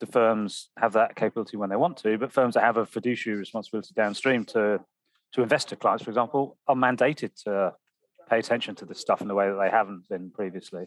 the 0.00 0.06
firms 0.06 0.70
have 0.76 0.94
that 0.94 1.14
capability 1.14 1.58
when 1.58 1.70
they 1.70 1.76
want 1.76 1.98
to, 1.98 2.18
but 2.18 2.32
firms 2.32 2.54
that 2.54 2.64
have 2.64 2.76
a 2.76 2.86
fiduciary 2.86 3.38
responsibility 3.38 3.92
downstream 3.94 4.44
to 4.46 4.80
to 5.36 5.42
investor 5.42 5.76
clients, 5.76 6.02
for 6.02 6.10
example, 6.10 6.56
are 6.66 6.74
mandated 6.74 7.30
to 7.44 7.74
pay 8.28 8.38
attention 8.38 8.74
to 8.74 8.86
this 8.86 8.98
stuff 8.98 9.20
in 9.20 9.28
the 9.28 9.34
way 9.34 9.48
that 9.50 9.58
they 9.62 9.68
haven't 9.68 10.08
been 10.08 10.30
previously. 10.30 10.86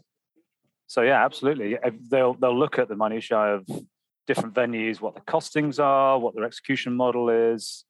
So 0.88 1.04
yeah, 1.04 1.24
absolutely. 1.24 1.78
They'll 2.10 2.34
they'll 2.34 2.58
look 2.58 2.80
at 2.80 2.90
the 2.90 2.96
minutiae 2.96 3.38
of 3.38 3.68
different 4.26 4.56
venues, 4.56 5.00
what 5.00 5.14
the 5.14 5.22
costings 5.22 5.80
are, 5.80 6.18
what 6.18 6.34
their 6.34 6.46
execution 6.46 6.94
model 6.94 7.30
is, 7.30 7.86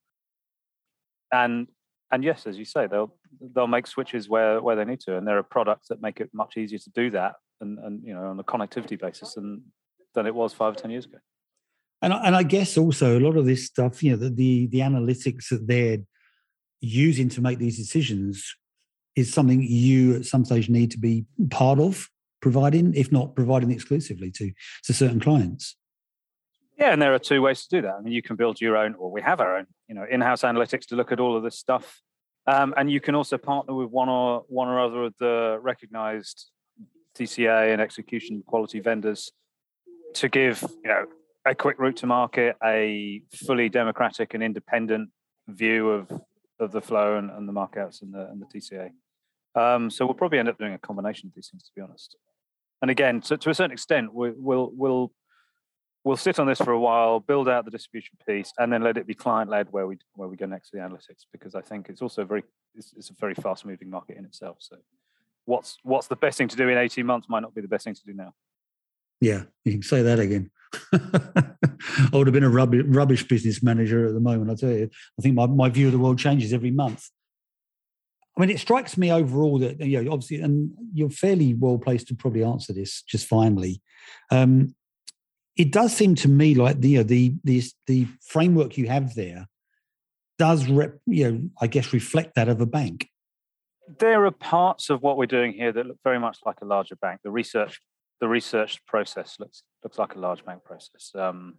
and 1.31 1.67
and 2.11 2.25
yes, 2.25 2.45
as 2.45 2.57
you 2.57 2.65
say, 2.65 2.87
they'll 2.87 3.15
they'll 3.55 3.67
make 3.67 3.87
switches 3.87 4.27
where 4.27 4.61
where 4.61 4.75
they 4.75 4.83
need 4.83 4.99
to, 5.01 5.15
and 5.15 5.25
there 5.25 5.37
are 5.37 5.43
products 5.43 5.87
that 5.87 6.01
make 6.01 6.19
it 6.19 6.29
much 6.33 6.57
easier 6.57 6.79
to 6.79 6.89
do 6.89 7.09
that, 7.11 7.35
and 7.61 7.79
and 7.79 8.03
you 8.03 8.13
know 8.13 8.25
on 8.25 8.37
a 8.37 8.43
connectivity 8.43 8.99
basis 8.99 9.35
than 9.35 9.63
than 10.13 10.27
it 10.27 10.35
was 10.35 10.53
five 10.53 10.73
or 10.73 10.75
ten 10.75 10.91
years 10.91 11.05
ago. 11.05 11.19
And 12.01 12.11
and 12.11 12.35
I 12.35 12.43
guess 12.43 12.77
also 12.77 13.17
a 13.17 13.21
lot 13.21 13.37
of 13.37 13.45
this 13.45 13.65
stuff, 13.65 14.03
you 14.03 14.11
know, 14.11 14.17
the 14.17 14.29
the, 14.29 14.67
the 14.67 14.79
analytics 14.79 15.47
that 15.51 15.65
they're 15.65 15.99
using 16.81 17.29
to 17.29 17.41
make 17.41 17.59
these 17.59 17.77
decisions 17.77 18.55
is 19.15 19.33
something 19.33 19.61
you 19.61 20.15
at 20.15 20.25
some 20.25 20.45
stage 20.45 20.69
need 20.69 20.91
to 20.91 20.97
be 20.97 21.25
part 21.49 21.79
of 21.79 22.09
providing, 22.41 22.93
if 22.93 23.11
not 23.11 23.35
providing 23.35 23.71
exclusively 23.71 24.31
to 24.31 24.51
to 24.83 24.93
certain 24.93 25.19
clients. 25.19 25.75
Yeah, 26.77 26.93
and 26.93 27.01
there 27.01 27.13
are 27.13 27.19
two 27.19 27.41
ways 27.41 27.67
to 27.67 27.77
do 27.77 27.81
that. 27.81 27.95
I 27.95 28.01
mean, 28.01 28.13
you 28.13 28.21
can 28.21 28.37
build 28.37 28.61
your 28.61 28.77
own, 28.77 28.95
or 28.95 29.11
we 29.11 29.21
have 29.21 29.41
our 29.41 29.57
own, 29.57 29.67
you 29.89 29.95
know, 29.95 30.05
in-house 30.09 30.43
analytics 30.43 30.85
to 30.87 30.95
look 30.95 31.11
at 31.11 31.19
all 31.19 31.35
of 31.35 31.43
this 31.43 31.57
stuff, 31.59 32.01
um, 32.47 32.73
and 32.77 32.89
you 32.89 33.01
can 33.01 33.15
also 33.15 33.37
partner 33.37 33.73
with 33.73 33.89
one 33.89 34.07
or 34.07 34.45
one 34.47 34.69
or 34.69 34.79
other 34.79 35.03
of 35.03 35.13
the 35.19 35.59
recognised 35.61 36.51
TCA 37.17 37.73
and 37.73 37.81
execution 37.81 38.43
quality 38.45 38.79
vendors 38.79 39.31
to 40.13 40.29
give, 40.29 40.63
you 40.83 40.89
know, 40.89 41.05
a 41.45 41.53
quick 41.53 41.77
route 41.79 41.97
to 41.97 42.07
market, 42.07 42.55
a 42.63 43.21
fully 43.33 43.69
democratic 43.69 44.33
and 44.33 44.41
independent 44.41 45.09
view 45.47 45.89
of 45.89 46.11
of 46.59 46.71
the 46.71 46.81
flow 46.81 47.17
and, 47.17 47.29
and 47.31 47.47
the 47.47 47.53
markets 47.53 48.01
and 48.01 48.13
the 48.13 48.27
and 48.29 48.41
the 48.41 48.45
TCA. 48.45 48.91
Um, 49.55 49.89
so 49.89 50.05
we'll 50.05 50.13
probably 50.13 50.39
end 50.39 50.49
up 50.49 50.57
doing 50.57 50.73
a 50.73 50.77
combination 50.77 51.27
of 51.27 51.33
these 51.35 51.49
things, 51.49 51.63
to 51.63 51.71
be 51.75 51.81
honest. 51.81 52.15
And 52.81 52.91
again, 52.91 53.21
to, 53.21 53.37
to 53.37 53.49
a 53.49 53.53
certain 53.53 53.71
extent, 53.71 54.13
we, 54.13 54.31
will 54.31 54.71
we'll 54.75 55.11
we'll 56.03 56.17
sit 56.17 56.39
on 56.39 56.47
this 56.47 56.59
for 56.59 56.71
a 56.71 56.79
while, 56.79 57.19
build 57.19 57.49
out 57.49 57.65
the 57.65 57.71
distribution 57.71 58.17
piece, 58.27 58.53
and 58.57 58.71
then 58.71 58.83
let 58.83 58.97
it 58.97 59.07
be 59.07 59.13
client 59.13 59.49
led 59.49 59.71
where 59.71 59.87
we 59.87 59.97
where 60.13 60.27
we 60.27 60.37
go 60.37 60.45
next 60.45 60.69
to 60.69 60.77
the 60.77 60.83
analytics 60.83 61.25
because 61.31 61.55
I 61.55 61.61
think 61.61 61.89
it's 61.89 62.01
also 62.01 62.23
very 62.23 62.43
it's, 62.75 62.93
it's, 62.95 63.09
a 63.09 63.13
very 63.19 63.35
fast 63.35 63.65
moving 63.65 63.89
market 63.89 64.17
in 64.17 64.25
itself. 64.25 64.57
So 64.59 64.77
what's 65.45 65.77
what's 65.83 66.07
the 66.07 66.15
best 66.15 66.37
thing 66.37 66.47
to 66.47 66.55
do 66.55 66.69
in 66.69 66.77
eighteen 66.77 67.05
months 67.05 67.27
might 67.29 67.41
not 67.41 67.53
be 67.53 67.61
the 67.61 67.67
best 67.67 67.85
thing 67.85 67.95
to 67.95 68.05
do 68.05 68.13
now. 68.13 68.33
Yeah, 69.21 69.43
you 69.65 69.73
can 69.73 69.83
say 69.83 70.01
that 70.03 70.19
again. 70.19 70.51
I 70.93 72.09
would 72.13 72.27
have 72.27 72.33
been 72.33 72.43
a 72.43 72.49
rubbish, 72.49 73.27
business 73.27 73.63
manager 73.63 74.07
at 74.07 74.13
the 74.13 74.19
moment. 74.19 74.51
I 74.51 74.55
tell 74.55 74.71
you, 74.71 74.89
I 75.17 75.21
think 75.21 75.35
my, 75.35 75.47
my 75.47 75.69
view 75.69 75.87
of 75.87 75.93
the 75.93 75.99
world 75.99 76.19
changes 76.19 76.53
every 76.53 76.71
month. 76.71 77.09
I 78.37 78.41
mean, 78.41 78.49
it 78.49 78.59
strikes 78.59 78.97
me 78.97 79.11
overall 79.11 79.59
that 79.59 79.79
you 79.81 80.01
know, 80.01 80.13
obviously, 80.13 80.39
and 80.39 80.71
you're 80.93 81.09
fairly 81.09 81.53
well 81.53 81.77
placed 81.77 82.07
to 82.07 82.15
probably 82.15 82.43
answer 82.43 82.71
this. 82.71 83.01
Just 83.01 83.27
finally, 83.27 83.81
um, 84.31 84.75
it 85.57 85.71
does 85.71 85.93
seem 85.93 86.15
to 86.15 86.29
me 86.29 86.55
like 86.55 86.79
the 86.79 86.89
you 86.89 86.97
know, 86.99 87.03
the 87.03 87.35
the 87.43 87.63
the 87.87 88.07
framework 88.25 88.77
you 88.77 88.87
have 88.87 89.13
there 89.15 89.47
does 90.37 90.69
rep, 90.69 90.99
you 91.05 91.29
know 91.29 91.49
I 91.59 91.67
guess 91.67 91.91
reflect 91.91 92.35
that 92.35 92.47
of 92.47 92.61
a 92.61 92.65
bank. 92.65 93.09
There 93.99 94.25
are 94.25 94.31
parts 94.31 94.89
of 94.89 95.01
what 95.01 95.17
we're 95.17 95.25
doing 95.25 95.51
here 95.51 95.73
that 95.73 95.85
look 95.85 95.97
very 96.03 96.19
much 96.19 96.37
like 96.45 96.57
a 96.61 96.65
larger 96.65 96.95
bank. 96.95 97.21
The 97.23 97.31
research 97.31 97.81
the 98.19 98.27
research 98.27 98.85
process 98.85 99.37
looks 99.39 99.63
looks 99.83 99.97
like 99.97 100.15
a 100.15 100.19
large 100.19 100.43
bank 100.45 100.63
process. 100.63 101.11
Um, 101.15 101.55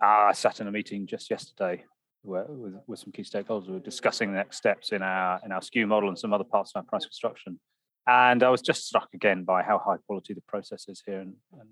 I 0.00 0.32
sat 0.32 0.60
in 0.60 0.68
a 0.68 0.72
meeting 0.72 1.06
just 1.06 1.30
yesterday 1.30 1.84
where, 2.22 2.44
with, 2.44 2.74
with 2.86 2.98
some 3.00 3.12
key 3.12 3.22
stakeholders. 3.22 3.66
We 3.66 3.74
were 3.74 3.80
discussing 3.80 4.30
the 4.30 4.36
next 4.36 4.56
steps 4.56 4.92
in 4.92 5.02
our 5.02 5.40
in 5.44 5.52
our 5.52 5.62
skew 5.62 5.86
model 5.86 6.08
and 6.08 6.18
some 6.18 6.32
other 6.32 6.44
parts 6.44 6.72
of 6.74 6.80
our 6.80 6.84
price 6.84 7.04
construction. 7.04 7.58
And 8.06 8.42
I 8.42 8.48
was 8.48 8.62
just 8.62 8.86
struck 8.86 9.08
again 9.12 9.44
by 9.44 9.62
how 9.62 9.78
high 9.78 9.96
quality 10.06 10.32
the 10.32 10.40
process 10.48 10.88
is 10.88 11.02
here 11.04 11.20
and, 11.20 11.34
and 11.60 11.68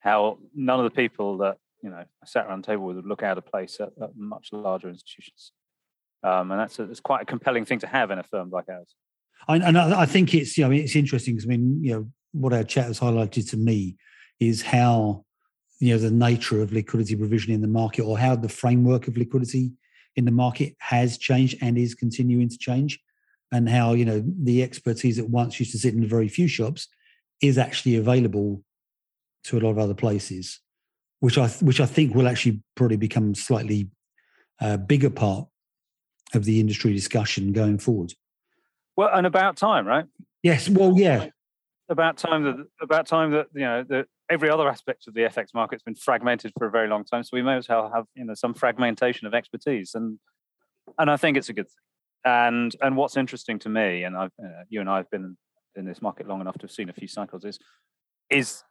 how 0.00 0.38
none 0.54 0.80
of 0.80 0.84
the 0.84 0.90
people 0.90 1.38
that 1.38 1.58
you 1.82 1.90
know 1.90 1.96
I 1.98 2.26
sat 2.26 2.46
around 2.46 2.64
the 2.64 2.68
table 2.68 2.84
with 2.84 2.96
would 2.96 3.06
look 3.06 3.22
out 3.22 3.38
of 3.38 3.46
place 3.46 3.78
at, 3.80 3.90
at 4.02 4.16
much 4.16 4.48
larger 4.52 4.88
institutions. 4.88 5.52
Um, 6.24 6.50
and 6.50 6.58
that's 6.58 6.78
a, 6.80 6.82
it's 6.84 7.00
quite 7.00 7.22
a 7.22 7.26
compelling 7.26 7.64
thing 7.64 7.78
to 7.80 7.86
have 7.86 8.10
in 8.10 8.18
a 8.18 8.24
firm 8.24 8.50
like 8.50 8.68
ours. 8.68 8.96
And 9.46 9.78
I, 9.78 10.00
I 10.00 10.06
think 10.06 10.34
it's 10.34 10.58
you 10.58 10.64
know 10.64 10.72
it's 10.72 10.96
interesting 10.96 11.34
because 11.34 11.46
I 11.46 11.50
mean 11.50 11.84
you 11.84 11.92
know 11.92 12.10
what 12.32 12.52
our 12.52 12.64
chat 12.64 12.86
has 12.86 13.00
highlighted 13.00 13.48
to 13.50 13.56
me 13.56 13.96
is 14.40 14.62
how 14.62 15.24
you 15.80 15.92
know 15.92 15.98
the 15.98 16.10
nature 16.10 16.60
of 16.60 16.72
liquidity 16.72 17.16
provision 17.16 17.52
in 17.52 17.60
the 17.60 17.68
market 17.68 18.02
or 18.02 18.18
how 18.18 18.34
the 18.36 18.48
framework 18.48 19.08
of 19.08 19.16
liquidity 19.16 19.72
in 20.16 20.24
the 20.24 20.30
market 20.30 20.74
has 20.78 21.18
changed 21.18 21.56
and 21.60 21.78
is 21.78 21.94
continuing 21.94 22.48
to 22.48 22.58
change. 22.58 22.98
And 23.50 23.68
how 23.68 23.94
you 23.94 24.04
know 24.04 24.22
the 24.42 24.62
expertise 24.62 25.16
that 25.16 25.30
once 25.30 25.58
used 25.58 25.72
to 25.72 25.78
sit 25.78 25.94
in 25.94 26.06
very 26.06 26.28
few 26.28 26.48
shops 26.48 26.88
is 27.40 27.56
actually 27.56 27.96
available 27.96 28.62
to 29.44 29.58
a 29.58 29.60
lot 29.60 29.70
of 29.70 29.78
other 29.78 29.94
places 29.94 30.60
which 31.20 31.38
i 31.38 31.48
which 31.48 31.80
i 31.80 31.86
think 31.86 32.14
will 32.14 32.28
actually 32.28 32.62
probably 32.74 32.96
become 32.96 33.34
slightly 33.34 33.90
uh, 34.60 34.76
bigger 34.76 35.10
part 35.10 35.46
of 36.34 36.44
the 36.44 36.60
industry 36.60 36.92
discussion 36.92 37.52
going 37.52 37.78
forward. 37.78 38.12
Well 38.96 39.10
and 39.12 39.26
about 39.26 39.56
time 39.56 39.86
right? 39.86 40.06
Yes 40.42 40.68
well 40.68 40.94
yeah 40.96 41.28
about 41.88 42.16
time 42.16 42.44
that 42.44 42.66
about 42.80 43.06
time 43.06 43.30
that 43.32 43.46
you 43.54 43.62
know 43.62 43.82
that 43.88 44.06
every 44.30 44.50
other 44.50 44.68
aspect 44.68 45.06
of 45.08 45.14
the 45.14 45.22
FX 45.22 45.54
market's 45.54 45.82
been 45.82 45.94
fragmented 45.94 46.52
for 46.58 46.66
a 46.66 46.70
very 46.70 46.88
long 46.88 47.04
time. 47.04 47.22
So 47.24 47.30
we 47.32 47.42
may 47.42 47.56
as 47.56 47.68
well 47.68 47.90
have 47.94 48.04
you 48.14 48.24
know 48.24 48.34
some 48.34 48.54
fragmentation 48.54 49.26
of 49.26 49.34
expertise, 49.34 49.94
and 49.94 50.18
and 50.98 51.10
I 51.10 51.16
think 51.16 51.36
it's 51.36 51.48
a 51.48 51.52
good 51.52 51.66
thing. 51.66 51.74
And 52.24 52.74
and 52.82 52.96
what's 52.96 53.16
interesting 53.16 53.58
to 53.60 53.68
me, 53.68 54.04
and 54.04 54.16
I've 54.16 54.32
uh, 54.42 54.64
you 54.68 54.80
and 54.80 54.90
I 54.90 54.98
have 54.98 55.10
been 55.10 55.36
in 55.76 55.84
this 55.84 56.02
market 56.02 56.26
long 56.28 56.40
enough 56.40 56.58
to 56.58 56.64
have 56.64 56.70
seen 56.70 56.88
a 56.88 56.92
few 56.92 57.08
cycles, 57.08 57.44
is 57.44 57.58
is 58.30 58.62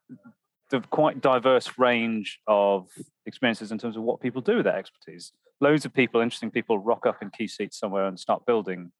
the 0.69 0.81
quite 0.91 1.21
diverse 1.21 1.77
range 1.77 2.39
of 2.45 2.87
experiences 3.25 3.71
in 3.71 3.77
terms 3.77 3.95
of 3.95 4.03
what 4.03 4.19
people 4.19 4.41
do 4.41 4.57
with 4.57 4.65
their 4.65 4.77
expertise. 4.77 5.31
Loads 5.61 5.85
of 5.85 5.93
people, 5.93 6.21
interesting 6.21 6.51
people, 6.51 6.77
rock 6.77 7.05
up 7.05 7.21
in 7.21 7.29
key 7.29 7.47
seats 7.47 7.79
somewhere 7.79 8.05
and 8.05 8.19
start 8.19 8.45
building 8.45 8.91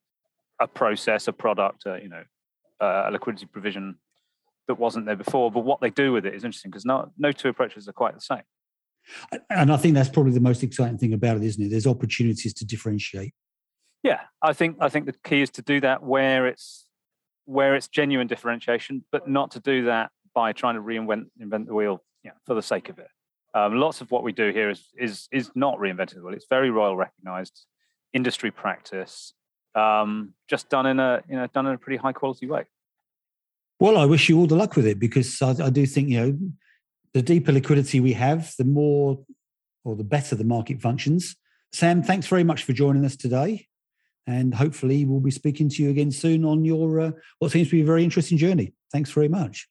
a 0.60 0.68
process, 0.68 1.28
a 1.28 1.34
product, 1.34 1.86
uh, 1.86 1.96
you 1.96 2.10
know, 2.10 2.24
a 2.80 3.12
liquidity 3.12 3.46
provision 3.46 3.96
that 4.68 4.76
wasn't 4.76 5.06
there 5.06 5.16
before. 5.16 5.52
But 5.52 5.62
what 5.62 5.82
they 5.82 5.90
do 5.90 6.12
with 6.12 6.26
it 6.26 6.34
is 6.34 6.44
interesting 6.44 6.72
because 6.72 6.86
no, 6.86 7.12
no 7.18 7.32
two 7.32 7.50
approaches 7.50 7.88
are 7.88 7.94
quite 7.94 8.16
the 8.16 8.22
same. 8.22 8.44
And 9.50 9.72
I 9.72 9.78
think 9.78 9.96
that's 9.96 10.10
probably 10.10 10.34
the 10.34 10.42
most 10.42 10.64
exciting 10.64 10.98
thing 10.98 11.14
about 11.14 11.38
it, 11.38 11.44
isn't 11.44 11.64
it? 11.64 11.70
There's 11.70 11.88
opportunities 11.88 12.54
to 12.56 12.66
differentiate. 12.66 13.34
Yeah, 14.04 14.22
I 14.42 14.54
think 14.54 14.78
I 14.80 14.90
think 14.90 15.06
the 15.06 15.16
key 15.24 15.42
is 15.42 15.50
to 15.52 15.62
do 15.62 15.80
that 15.82 16.04
where 16.04 16.48
it's 16.48 16.86
where 17.46 17.76
it's 17.76 17.88
genuine 17.88 18.28
differentiation, 18.28 19.06
but 19.12 19.28
not 19.28 19.52
to 19.52 19.60
do 19.60 19.86
that 19.86 20.12
by 20.36 20.52
trying 20.52 20.76
to 20.76 20.82
reinvent 20.82 21.28
invent 21.40 21.68
the 21.68 21.74
wheel 21.74 22.04
you 22.24 22.30
know, 22.30 22.36
for 22.46 22.54
the 22.54 22.62
sake 22.62 22.90
of 22.90 23.00
it. 23.00 23.08
Um, 23.54 23.76
lots 23.80 24.02
of 24.02 24.12
what 24.12 24.24
we 24.24 24.34
do 24.34 24.52
here 24.52 24.70
is 24.70 24.86
is 24.98 25.28
is 25.32 25.52
not 25.56 25.78
reinventing 25.80 26.16
the 26.16 26.24
wheel. 26.24 26.34
It's 26.34 26.46
very 26.50 26.70
royal 26.70 26.96
recognized 26.96 27.66
industry 28.14 28.52
practice, 28.52 29.34
um, 29.74 30.34
just 30.48 30.70
done 30.70 30.86
in 30.86 31.00
a 31.00 31.24
you 31.30 31.36
know 31.36 31.48
done 31.48 31.66
in 31.66 31.74
a 31.74 31.78
pretty 31.78 31.98
high 31.98 32.14
quality 32.14 32.48
way. 32.48 32.66
Well, 33.80 33.98
I 33.98 34.06
wish 34.06 34.28
you 34.28 34.40
all 34.40 34.48
the 34.48 34.56
luck 34.56 34.76
with 34.76 34.88
it 34.88 35.00
because 35.00 35.42
I, 35.42 35.52
I 35.66 35.70
do 35.70 35.86
think 35.86 36.10
you 36.10 36.20
know 36.20 36.40
the 37.14 37.22
deeper 37.22 37.52
liquidity 37.52 38.00
we 38.00 38.14
have, 38.14 38.54
the 38.58 38.66
more 38.66 39.20
or 39.84 39.96
the 39.96 40.04
better 40.04 40.36
the 40.36 40.44
market 40.44 40.82
functions. 40.82 41.36
Sam, 41.72 42.02
thanks 42.02 42.28
very 42.28 42.44
much 42.44 42.64
for 42.64 42.74
joining 42.74 43.06
us 43.06 43.16
today, 43.16 43.68
and 44.26 44.54
hopefully 44.54 45.06
we'll 45.06 45.20
be 45.20 45.32
speaking 45.32 45.70
to 45.70 45.84
you 45.84 45.90
again 45.90 46.12
soon 46.12 46.44
on 46.44 46.66
your 46.66 47.00
uh, 47.00 47.12
what 47.40 47.52
seems 47.52 47.68
to 47.68 47.76
be 47.76 47.82
a 47.82 47.86
very 47.86 48.04
interesting 48.04 48.38
journey. 48.38 48.74
Thanks 48.92 49.12
very 49.12 49.28
much. 49.28 49.68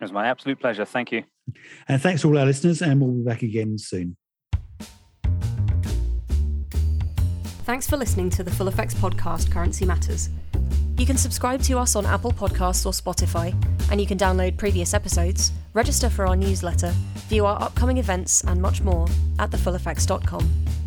It 0.00 0.04
was 0.04 0.12
my 0.12 0.26
absolute 0.26 0.60
pleasure. 0.60 0.84
Thank 0.84 1.12
you. 1.12 1.24
And 1.88 2.02
thanks 2.02 2.22
to 2.22 2.28
all 2.28 2.38
our 2.38 2.46
listeners, 2.46 2.82
and 2.82 3.00
we'll 3.00 3.12
be 3.12 3.22
back 3.22 3.42
again 3.42 3.78
soon. 3.78 4.16
Thanks 7.64 7.88
for 7.88 7.96
listening 7.96 8.30
to 8.30 8.44
the 8.44 8.50
Full 8.50 8.70
FX 8.70 8.94
podcast, 8.94 9.50
Currency 9.50 9.84
Matters. 9.84 10.30
You 10.98 11.04
can 11.04 11.18
subscribe 11.18 11.60
to 11.62 11.78
us 11.78 11.94
on 11.94 12.06
Apple 12.06 12.32
Podcasts 12.32 12.86
or 12.86 12.92
Spotify, 12.92 13.54
and 13.90 14.00
you 14.00 14.06
can 14.06 14.16
download 14.16 14.56
previous 14.56 14.94
episodes, 14.94 15.52
register 15.74 16.08
for 16.08 16.26
our 16.26 16.34
newsletter, 16.34 16.92
view 17.28 17.44
our 17.44 17.60
upcoming 17.60 17.98
events, 17.98 18.42
and 18.44 18.62
much 18.62 18.80
more 18.80 19.06
at 19.38 19.50
thefullfx.com. 19.50 20.85